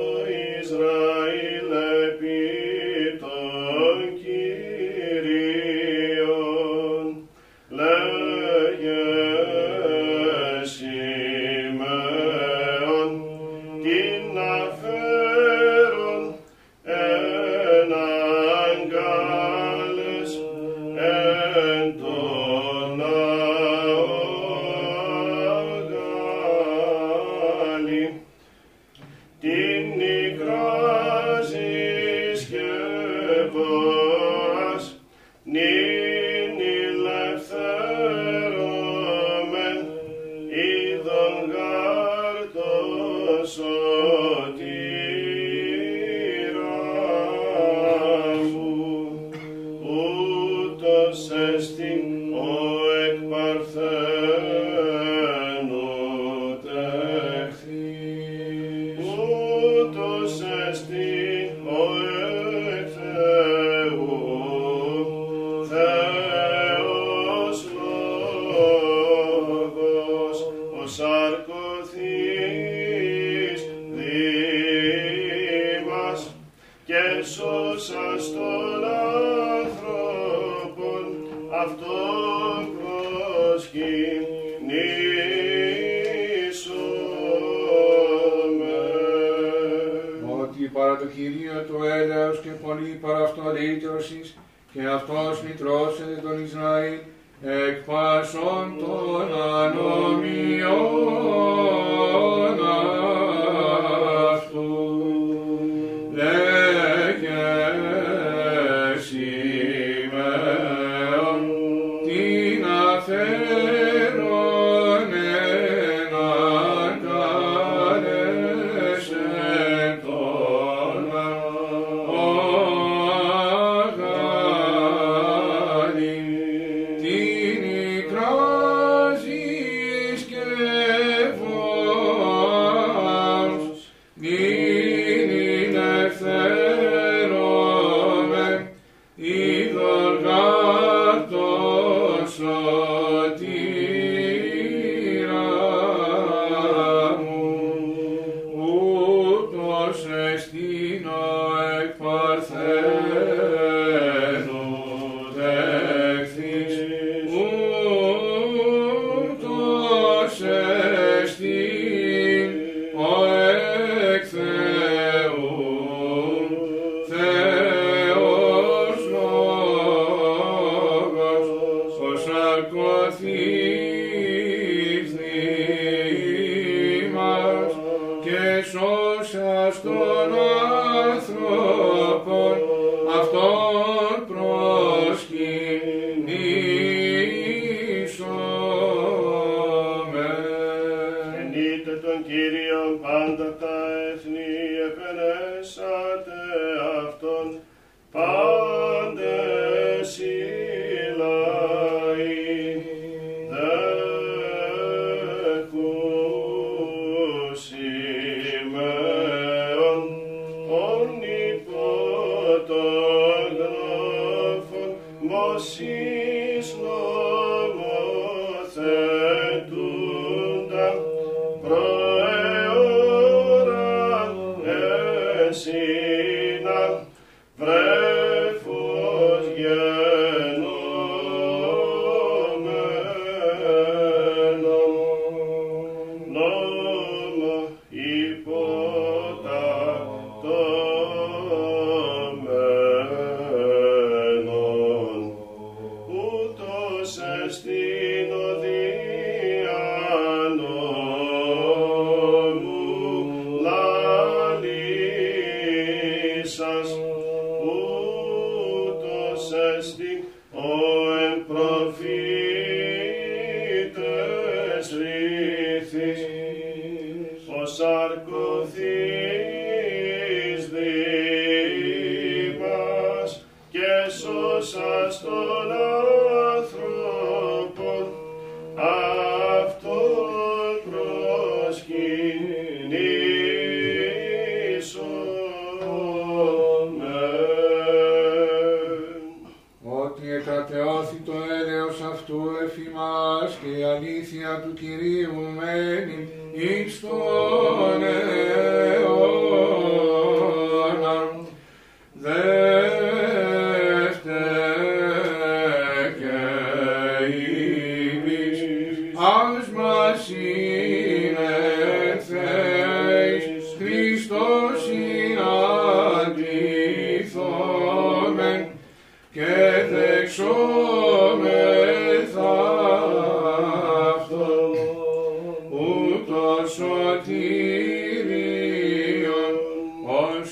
[0.61, 1.50] Ισραήλ.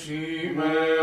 [0.10, 0.99] Ως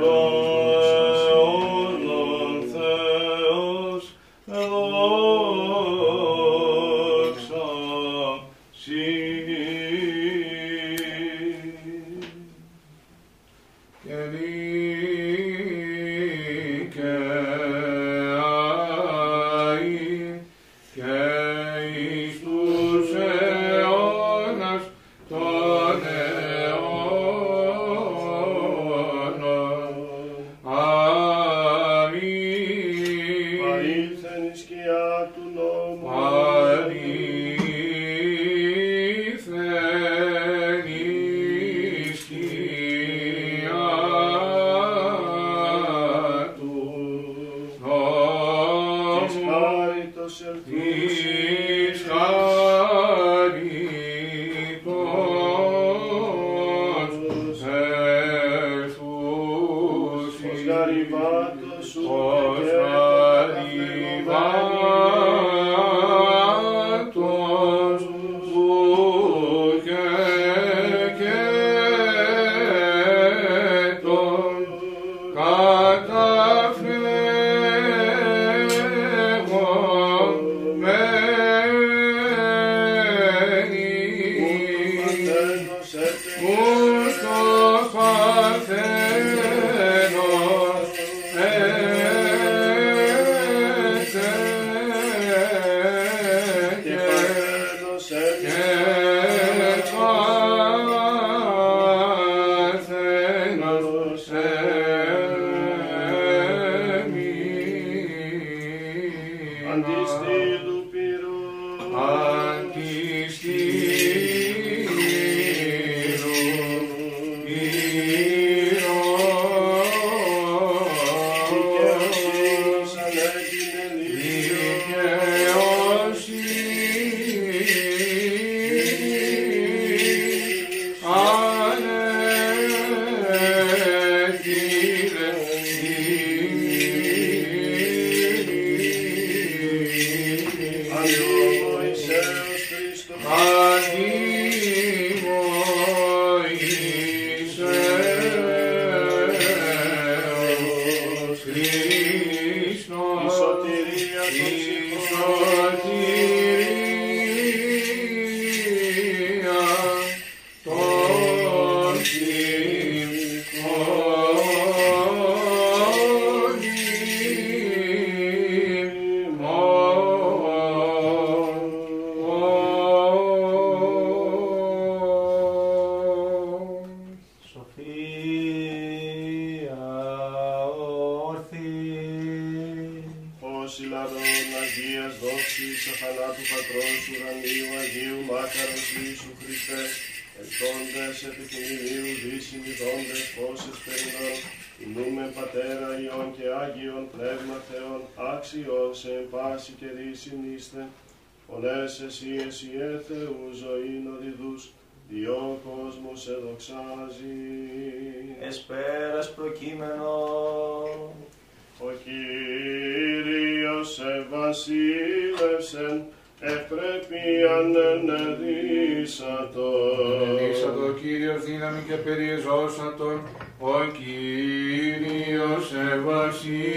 [0.00, 0.63] Lord.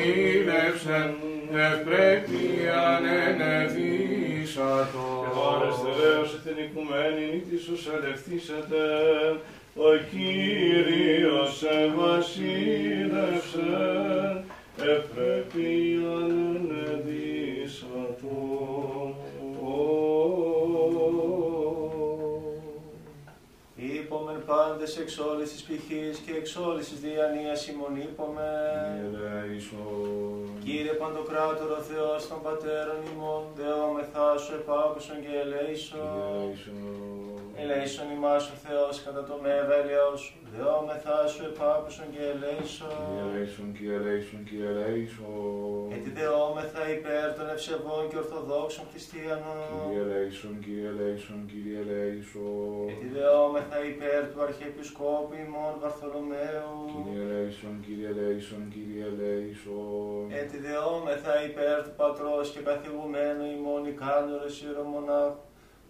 [0.07, 1.15] Ευασίλευσεν,
[1.53, 4.95] ευπρέπειαν ενεδίσατον.
[5.25, 8.83] Αιώνες Θεός εθνικουμένη νύχτησους ελευθύσατε,
[9.75, 12.45] ο Κύριος ευασίλευσεν,
[13.55, 14.36] ευπρέπειαν
[24.49, 28.97] πάντες εξ όλης της πηχής και εξ όλης της διανοίας ημών είπομεν.
[29.05, 30.49] Ελέησον.
[30.65, 36.47] Κύριε Παντοκράτορο Θεός των Πατέρων ημών, δεόμεθά σου επάκουσον και ελέησον.
[37.59, 37.75] Ελέησον.
[37.75, 39.79] Ελέησον ημάς ο Θεός κατά το μέγα
[40.21, 42.97] σου, δεόμεθά σου επάκουσον και ελέησον.
[43.23, 45.87] Ελέησον, Κύριε ελέησον, Κύριε ελέησον.
[45.91, 49.69] Γιατί δεόμεθα υπέρ των ευσεβών και ορθοδόξων χριστιανών.
[49.83, 52.83] Κύριε ελέησον, Κύριε ελέησον, Κύριε ελέησον.
[52.89, 56.71] Γιατί δεόμεθα υπέρ του Αρχιεπισκόπου ημών Βαρθολομαίου.
[56.93, 60.25] Κύριε ελέησον, Κύριε ελέησον, Κύριε ελέησον.
[60.41, 65.45] Έτσι δεόμεθα υπέρ του Πατρός και καθηγουμένου ημών ικάνωρος ιερομονάχου,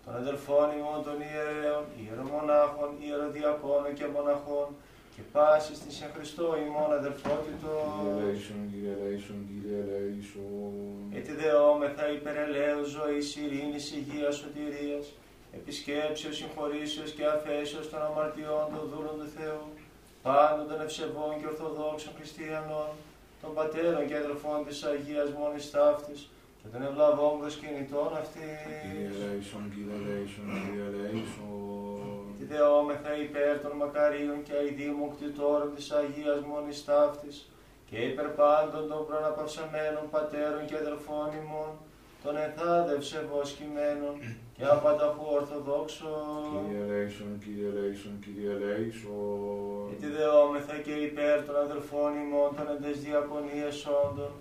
[0.07, 4.67] των αδελφών ημών των ιερέων, ιερομονάχων, ιεροδιακόνων και μοναχών,
[5.13, 7.81] και πάσης στην σε Χριστώ ημών Κύριε αδελφότητος.
[8.11, 10.73] ελέησον, Κύριε ελέησον, Κύριε ελέησον.
[11.17, 15.05] Έτσι δεόμεθα υπερ ελαίου ζωής, ειρήνης, υγείας, σωτηρίας,
[15.59, 19.63] επισκέψεως, συγχωρήσεως και αφέσεως των αμαρτιών των δούλων του Θεού,
[20.25, 22.89] πάντων των ευσεβών και ορθοδόξων χριστιανών,
[23.41, 26.19] των πατέρων και αδελφών της Αγίας Μόνης Ταύτης
[26.67, 28.47] και των ευλαβών προσκυνητών αυτή.
[28.83, 32.21] Κύριε ελέησον, Κύριε ελέησον, Κύριε ελέησον.
[32.37, 37.37] Τη δεόμεθα υπέρ των μακαρίων και αηδήμων κτητόρων της Αγίας Μόνης Ταύτης
[37.89, 41.71] και υπέρ πάντων των προναπαυσαμένων πατέρων και αδελφών ημών,
[42.23, 44.13] των εθάδευσε βοσκημένων
[44.55, 46.47] και απανταχού ορθοδόξων.
[46.53, 49.85] Κύριε ελέησον, Κύριε ελέησον, Κύριε ελέησον.
[49.89, 54.31] Γιατί δεόμεθα και υπέρ των αδελφών ημών των εντες διακονίες όντων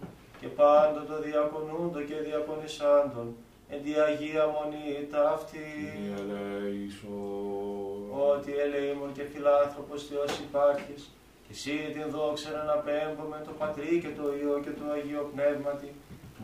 [0.41, 3.27] και πάντων των διακονούντων και διακονισάντων
[3.69, 5.65] εν τη Αγία Μονή ταύτη.
[5.95, 8.01] Κύριε ελέησον.
[8.31, 11.01] Ότι ελεήμων και φιλάνθρωπος Θεός υπάρχεις
[11.45, 15.89] και εσύ την δόξα να αναπέμπουμε το Πατρί και το Υιό και το Αγίο Πνεύματι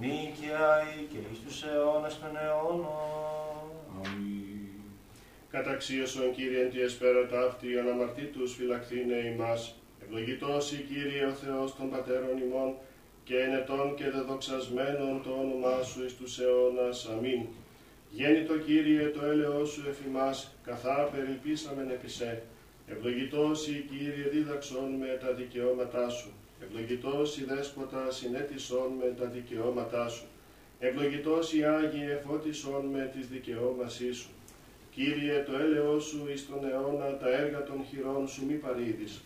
[0.01, 3.67] νίκαια ή και εις τους αιώνας των αιώνων.
[3.97, 4.43] Αμήν.
[5.51, 9.75] Καταξίωσον Κύριε τη εσπέρα ταύτη, αναμαρτήτους φυλακτήνε ημάς.
[10.03, 12.71] Ευλογητός η Κύριε ο Θεός των πατέρων ημών,
[13.25, 17.09] και ενετών και δεδοξασμένων το όνομά σου εις τους αιώνας.
[17.13, 17.43] Αμήν.
[18.11, 22.43] Γέννητο Κύριε το έλεος σου εφημάς, καθά περιπίσαμεν επί σε.
[22.87, 26.31] Ευλογητός η Κύριε δίδαξον με τα δικαιώματά σου.
[26.65, 30.25] Ευλογητός η Δέσποτα συνέτησον με τα δικαιώματά σου.
[30.79, 34.31] Ευλογητός η Άγιε εφώτισον με τις δικαιώμασή σου.
[34.95, 39.21] Κύριε, το έλεος σου εις τον αιώνα τα έργα των χειρών σου μη παρήδεις.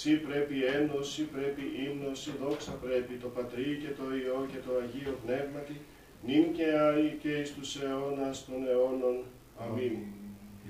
[0.00, 4.58] Σύ πρέπει ένος, σύ πρέπει ύμνος, σύ δόξα πρέπει το Πατρί και το Υιό και
[4.66, 5.80] το Αγίο Πνεύματι,
[6.26, 9.16] νυν και άη και εις τους αιώνας των αιώνων.
[9.58, 9.96] Αμήν.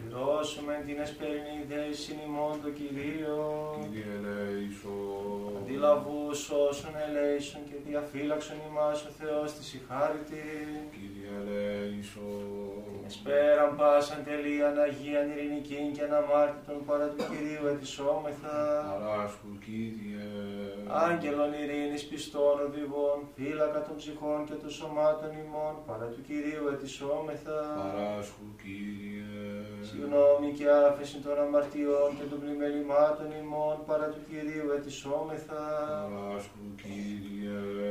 [0.09, 3.39] Πληρώσουμε την εσπερινή δέση ημών το Κυρίο.
[3.83, 5.57] Κύριε ελέησον.
[5.61, 10.45] Αντιλαβούς όσων ελέησον και διαφύλαξον ημάς ο Θεός της ηχάρητη.
[10.95, 12.71] Κύριε ελέησον.
[13.11, 18.57] Εσπέραν πάσαν τελείαν Αγίαν ειρηνικήν και αναμάρτητον παρά του Κυρίου ετισόμεθα.
[18.91, 20.27] Παράσχου, Κύριε.
[21.07, 27.59] Άγγελων ειρήνης πιστών οδηγών, φύλακα των ψυχών και των σωμάτων ημών, παρά του Κυρίου ετισόμεθα.
[27.81, 29.21] Παράσχου, Κύριε.
[29.91, 35.63] Συγγνώμη και άφεση των αμαρτιών και των πλημελημάτων ημών, παρά του Κυρίου ετισόμεθα.
[36.13, 37.91] Παράσχου, Κύριε.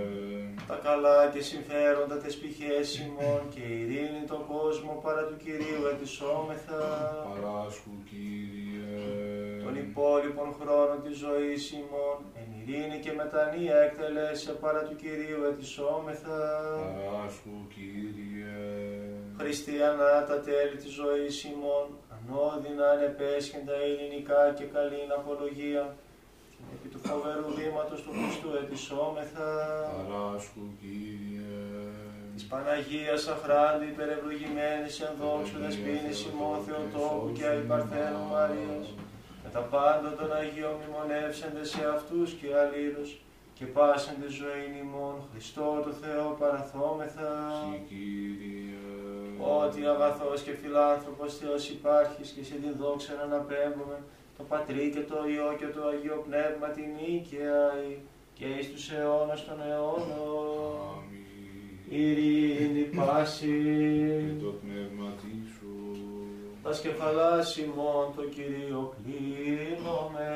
[0.70, 5.82] Τα καλά και συμφέροντα τες πηχές ημών και η ειρήνη τον κόσμο, παρά του Κυρίου
[5.94, 6.82] ετισόμεθα.
[7.30, 8.94] Παράσχου, Κύριε.
[9.64, 16.40] Των υπόλοιπων χρόνων της ζωής ημών, εν ειρήνη και μετανία εκτελέσε παρά του Κυρίου ετισόμεθα.
[16.82, 18.39] Παράσχου, Κύριε.
[19.42, 21.86] Χριστιανά τα τέλη της ζωής ημών,
[22.16, 25.84] ανώδυνα ανεπέσχεντα ειρηνικά και καλήν απολογία,
[26.54, 29.50] την επί του φοβερού βήματος του Χριστού ετισόμεθα.
[29.96, 31.58] Παράσχου, Κύριε.
[32.36, 38.88] Της Παναγίας αχράντη υπερευλογημένης εν δόξου δεσποίνης ημών Θεοτόκου και αϊπαρθένου Μαρίας,
[39.44, 43.10] με τα πάντα των Αγίων μνημονεύσεντε σε αυτούς και αλλήλους,
[43.58, 47.30] και πάσεντε ζωήν ημών, Χριστό το Θεό παραθόμεθα.
[47.58, 48.89] Συ, Κύριε.
[49.42, 53.98] Ότι αγαθός και φιλάνθρωπος Θεός υπάρχεις και σε την δόξα να αναπέμπουμε
[54.38, 57.62] το Πατρί και το Υιό και το Αγίο Πνεύμα την νίκαια
[58.34, 60.80] και εις τους αιώνας των αιώνων.
[60.98, 62.00] Αμήν.
[62.00, 63.58] Ειρήνη πάση.
[64.28, 65.14] Και το πνεύμα
[65.56, 65.70] σου.
[66.64, 70.30] Τα σκεφαλάς ημών το Κυρίο κλείνομαι.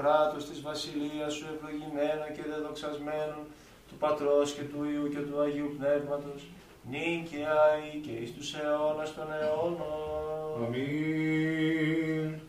[0.00, 3.38] Κράτος της βασιλείας σου ευλογημένο και δεδοξασμένο
[3.88, 6.46] του Πατρός και του Υιού και του Αγίου Πνεύματος
[6.90, 10.64] νυν και αεί και εις τους αιώνας των αιώνων.
[10.64, 12.40] Αμήν.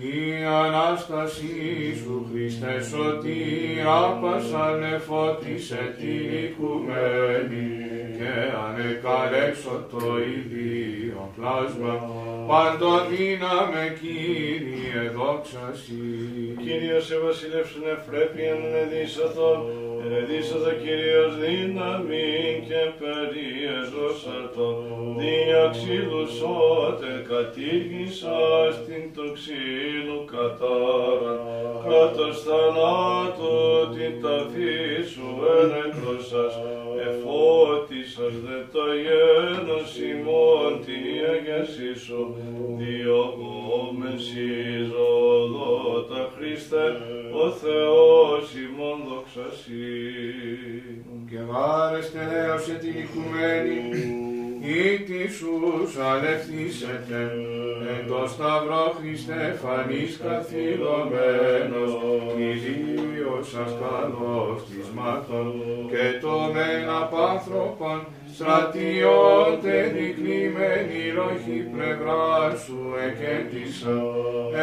[0.00, 8.32] Η Ανάστασή σου, Χριστέ σωτήρα, πάσαν εφώτισε την οικουμένη και
[8.66, 11.94] ανεκαλέξω το ίδιο πλάσμα,
[12.48, 16.02] πάντο δύναμε Κύριε δόξα Συ.
[16.64, 19.48] Κύριος σε βασιλεύσουν ευπρέπειαν ενεδίσατο,
[20.04, 22.28] ενεδίσατο Κύριος δύναμη
[22.68, 23.07] και περιεζώσατο,
[25.68, 28.38] δια ξύλου σώτε κατήργησα
[28.76, 31.34] στην το ξύλου κατάρα,
[31.84, 33.56] κράτος θανάτου
[33.94, 34.78] την ταφή
[35.12, 35.28] σου
[35.60, 36.54] ενεκρόσας,
[37.08, 42.20] εφώτισας δε το γένος ημών την αγιασή σου,
[56.84, 57.20] αλευθύσετε,
[57.92, 61.92] εν το σταυρό Χριστέ φανείς καθυλωμένος,
[62.36, 65.46] Κυρίως σας καλός της μάτων,
[65.90, 66.98] και τον ένα
[67.38, 73.96] πάνθρωπον, στρατιώτε δικλειμένη ροχή πλευρά σου εκέντησα,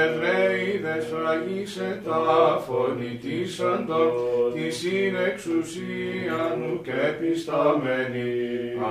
[0.04, 4.12] Εβραίοι δε σφραγίσε τα φωνητήσαντον,
[4.54, 8.32] της συνεξουσία νου και πισταμένη,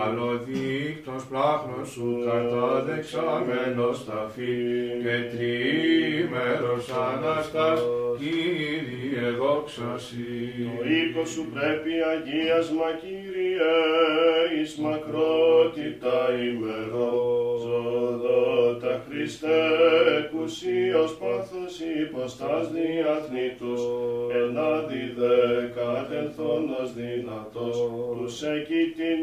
[0.03, 4.57] άλλο δίκτος πράχνος σου καταδεξαμένος ταφή,
[5.03, 7.81] και τριήμερος Αναστάς,
[8.19, 10.25] Κύριε δόξα Σοι.
[10.65, 13.74] Το οίκο σου πρέπει αγίασμα Κύριε,
[14.61, 16.17] εις μακρότητα
[16.49, 17.35] ημερών.
[17.65, 19.61] Ζωδότα Χριστέ,
[20.19, 23.83] εκουσίως πάθος υποστάς διαθνήτους,
[24.39, 25.37] ελάδι δε
[25.79, 27.77] κατελθόνος δυνατός,
[28.19, 29.23] τους εκεί την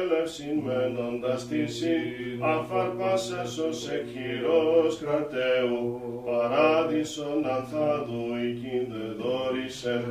[0.00, 1.98] έλευση μένοντας τη σύ,
[2.40, 10.04] αφαρπάσες ως εκχειρός κρατέου, παράδεισον ανθάδου οικίνδε δόρισεν,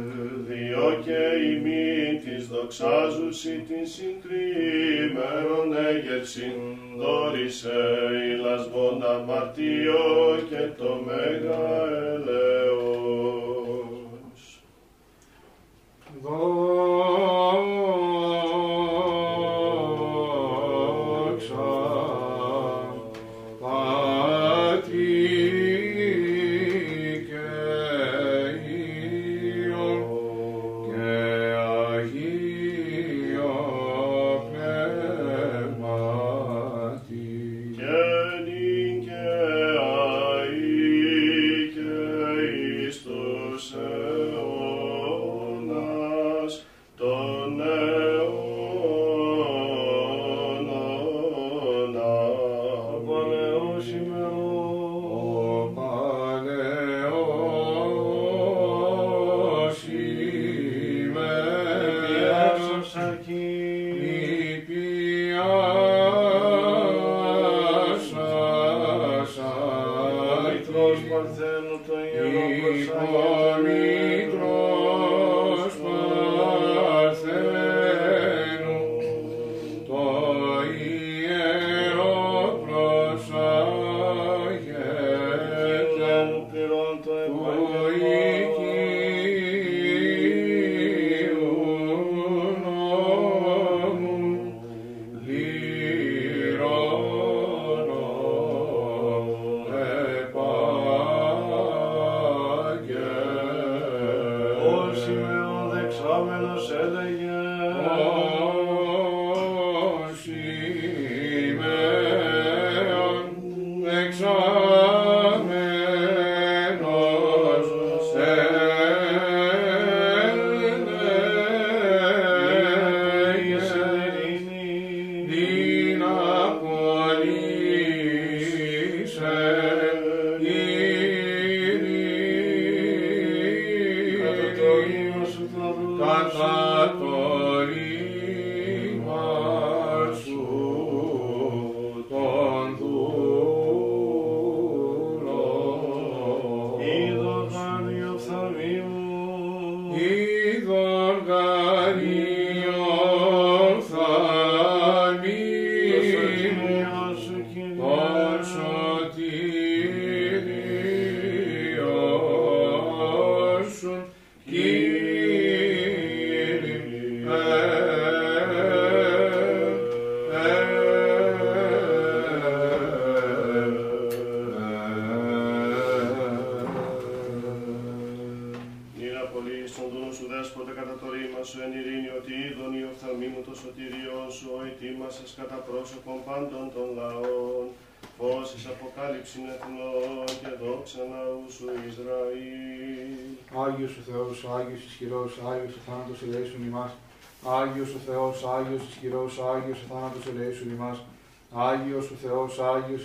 [0.47, 6.59] διό και ημί της δοξάζουσι την συντριήμερον έγερσιν,
[6.97, 7.79] δόρισε
[8.31, 10.03] η λασβόν αμαρτίο
[10.49, 11.80] και το μέγα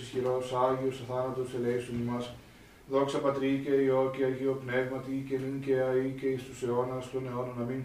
[0.00, 2.34] Θεός, Άγιος ισχυρός, Άγιος ο θάνατος ελέησον ημάς.
[2.90, 7.10] Δόξα Πατρί και Υιό και Αγίο Πνεύματι και νυν και αεί και εις τους αιώνας
[7.10, 7.56] των αιώνων.
[7.60, 7.82] Αμήν.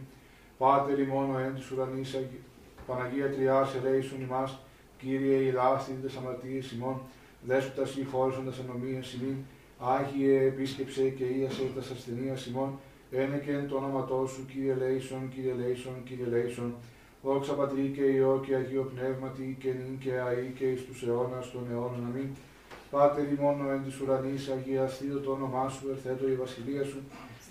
[0.57, 2.43] Πάτερ ημών ο εν της ουρανής, Αγι-
[2.87, 4.59] Παναγία Τριάς ελέησον ημάς.
[4.99, 7.01] Κύριε ηλάστη τες αμαρτίες ημών,
[7.47, 9.35] δέσποτας ή χώρισοντας ανομίας ημίν,
[9.79, 12.79] Άγιε επίσκεψε και ίασε τας ασθενείας ημών,
[13.11, 16.73] ένεκεν το όνοματό σου, Κύριε Λέησον, Κύριε Λέησον, Κύριε Λέησον,
[17.23, 21.51] Δόξα Πατρί και Υιό και Αγίο Πνεύματι και νυν και αεί και εις τους αιώνας
[21.51, 22.05] των αιώνων.
[22.09, 22.29] Αμήν.
[22.91, 26.99] Πάτερ ημών εν της ουρανής, αγιαστείτο το όνομά σου, ερθέτω η βασιλεία σου,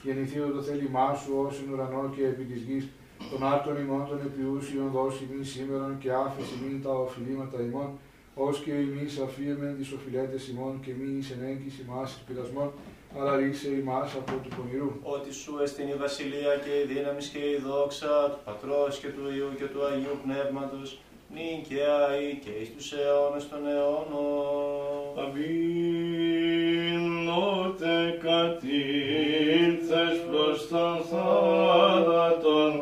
[0.03, 2.85] γεννηθείτο το θέλημά σου, ως εν ουρανό και επί της γης,
[3.31, 7.91] των άρτων ημών των επιούσιων δώσει μην σήμερον και άφεση μην τα οφειλήματα ημών,
[8.35, 12.71] ως και εμείς αφίεμεν τις οφειλέτες ημών και μη εις ενέγκης ημάς εις πειρασμών,
[13.19, 14.91] αλλά ρίξε ημάς από του πονηρού.
[15.03, 19.25] Ότι σου εστιν η βασιλεία και η δύναμη και η δόξα του Πατρός και του
[19.35, 20.99] Υιού και του Αγίου Πνεύματος,
[21.35, 25.19] νυν και αεί και εις τους αιώνες των αιώνων.
[25.23, 27.95] Αμήν, ότε
[28.27, 32.73] κατήλθες προς τον θάνατον,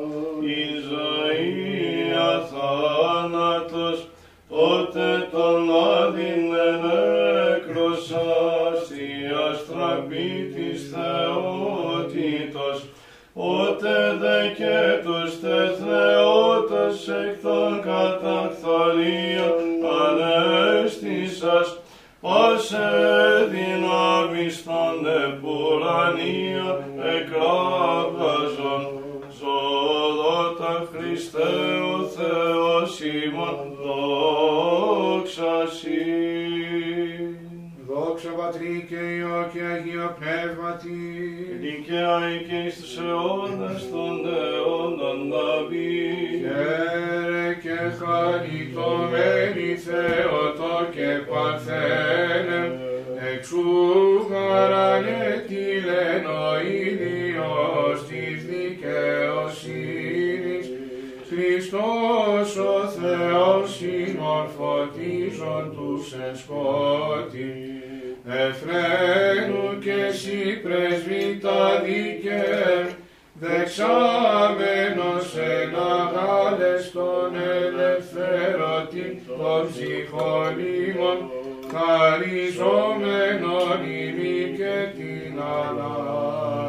[0.40, 3.98] η ζωή αθάνατος,
[4.48, 5.70] τότε τον
[14.56, 19.62] και τους τεθνεώτες εκ των καταφθορίων
[20.00, 21.68] ανέστησας,
[22.20, 22.88] πάσε
[23.50, 23.77] δυνάμεις
[38.50, 41.00] Πατρί και Υιό και Αγίο Πνεύματι,
[41.60, 45.20] Δικαίαει και εις τους αιώνας των αιώνων
[45.52, 46.40] Αμήν.
[46.40, 52.62] Χαίρε και χαριτωμένη Θεότο και Παρθένε,
[53.34, 53.68] εξού
[54.30, 56.48] χαρανετήλεν ο
[56.80, 59.86] ήλιος της δικαιοσύνης,
[61.28, 67.77] Χριστός ο Θεός συμμορφωτίζον τους εν σκότη,
[68.30, 72.44] Εφραίνου και εσύ πρεσβύτα δίκαι,
[73.32, 81.18] δεξάμενος εν αγάλες των ελευθερωτή των ψυχολίμων,
[81.72, 85.34] χαριζόμενον ημί και την
[85.68, 86.68] Ανάσταση.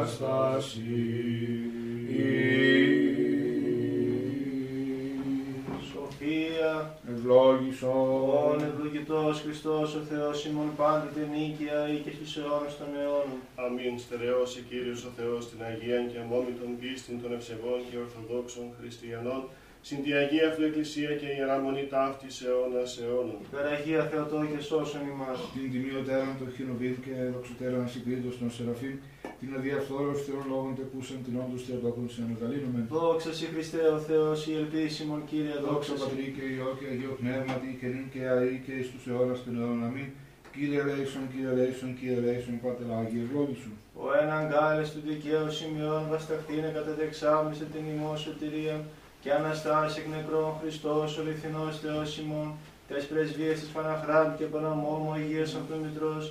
[7.30, 8.30] Ευλόγησον.
[8.48, 13.38] όν ευλογητός Χριστός ο Θεός ημών πάντοτε νίκαια ή και στους αιώνες των αιώνων.
[13.64, 13.94] Αμήν.
[14.04, 19.42] Στερεώσει Κύριος ο Θεός την Αγία και αμόμη των πίστην των ευσεβών και ορθοδόξων χριστιανών,
[19.86, 23.40] συν τη Αγία Αυτού Εκκλησία και Ιερά Μονή ταύτης αιώνας αιώνων.
[23.54, 25.38] Περαγία Θεοτό και σώσον ημάς.
[25.54, 28.96] την τιμιωτέραν των χειροβίλ και δοξωτέραν συγκρίτως των Σεραφείμ,
[29.40, 32.84] την αδιαφθόρος θεών λόγων τεκούσαν την όντως θεοτόκον συνανογαλύνομεν.
[32.94, 36.00] Δόξα Συ Χριστέ ο Θεός, η ελπίσιμον Κύριε, Δόξα δόξα Συ.
[36.02, 39.52] Πατρί και Υιό και Αγίο Πνεύματι και νυν και αεί και εις τους αιώνας των
[39.56, 39.84] αιώνων.
[39.88, 40.08] Αμήν.
[40.54, 43.74] Κύριε Λέησον, Κύριε Λέησον, Κύριε Λέησον, Πάτερ Άγιε ευλόγησον.
[44.04, 48.76] Ο έναν γκάλες του δικαίου σημειών βασταχτήνε κατά δεξάμισε την ημών σωτηρία
[49.22, 52.48] και αναστάσει εκ νεκρών Χριστός ο λιθινός Θεός ημών,
[52.88, 56.24] τες πρεσβείες της Παναχράντ και Παναμόμου Αγίας Αυτομητρός,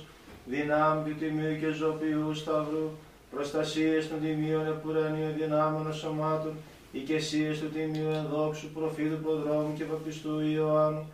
[0.50, 2.86] δυνάμει του Τιμίου και Ζωπιού Σταυρού,
[3.34, 6.54] προστασίες των Τιμίων Επουρανίων δυνάμεων σωμάτων,
[6.92, 11.04] οικεσίες του Τιμίου Ενδόξου Προφήτου Προδρόμου και Παπιστού Ιωάννου,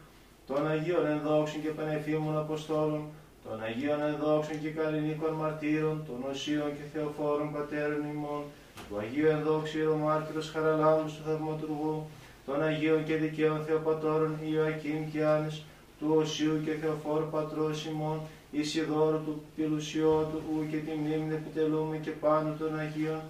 [0.47, 3.03] των Αγίων Ενδόξων και Πανεφήμων Αποστόλων,
[3.45, 8.43] των Αγίων Ενδόξων και Καλλινίκων Μαρτύρων, των Οσίων και Θεοφόρων Πατέρων ημών,
[8.89, 12.07] του Αγίου Ενδόξου Ιερομάρτυρος Χαραλάμους του Θαυματουργού,
[12.47, 15.63] των Αγίων και Δικαίων Θεοπατώρων Ιωακήμ και Άνης,
[15.99, 18.21] του Οσίου και Θεοφόρου Πατρός ημών,
[18.59, 23.21] Ισιδόρου του Πιλουσιώτου, ου και τη μνήμη επιτελούμε και πάνω των Αγίων,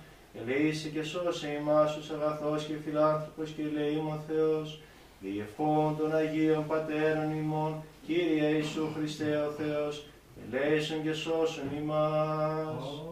[0.41, 4.81] ελεήσει και σώσε ημάς τους αγαθός και φιλάνθρωπος και ελεήμων Θεός,
[5.21, 7.75] διευχών των Αγίων Πατέρων ημών,
[8.07, 10.05] Κύριε Ιησού Χριστέ ο Θεός,
[10.53, 13.05] ελέησον και σώσον ημάς.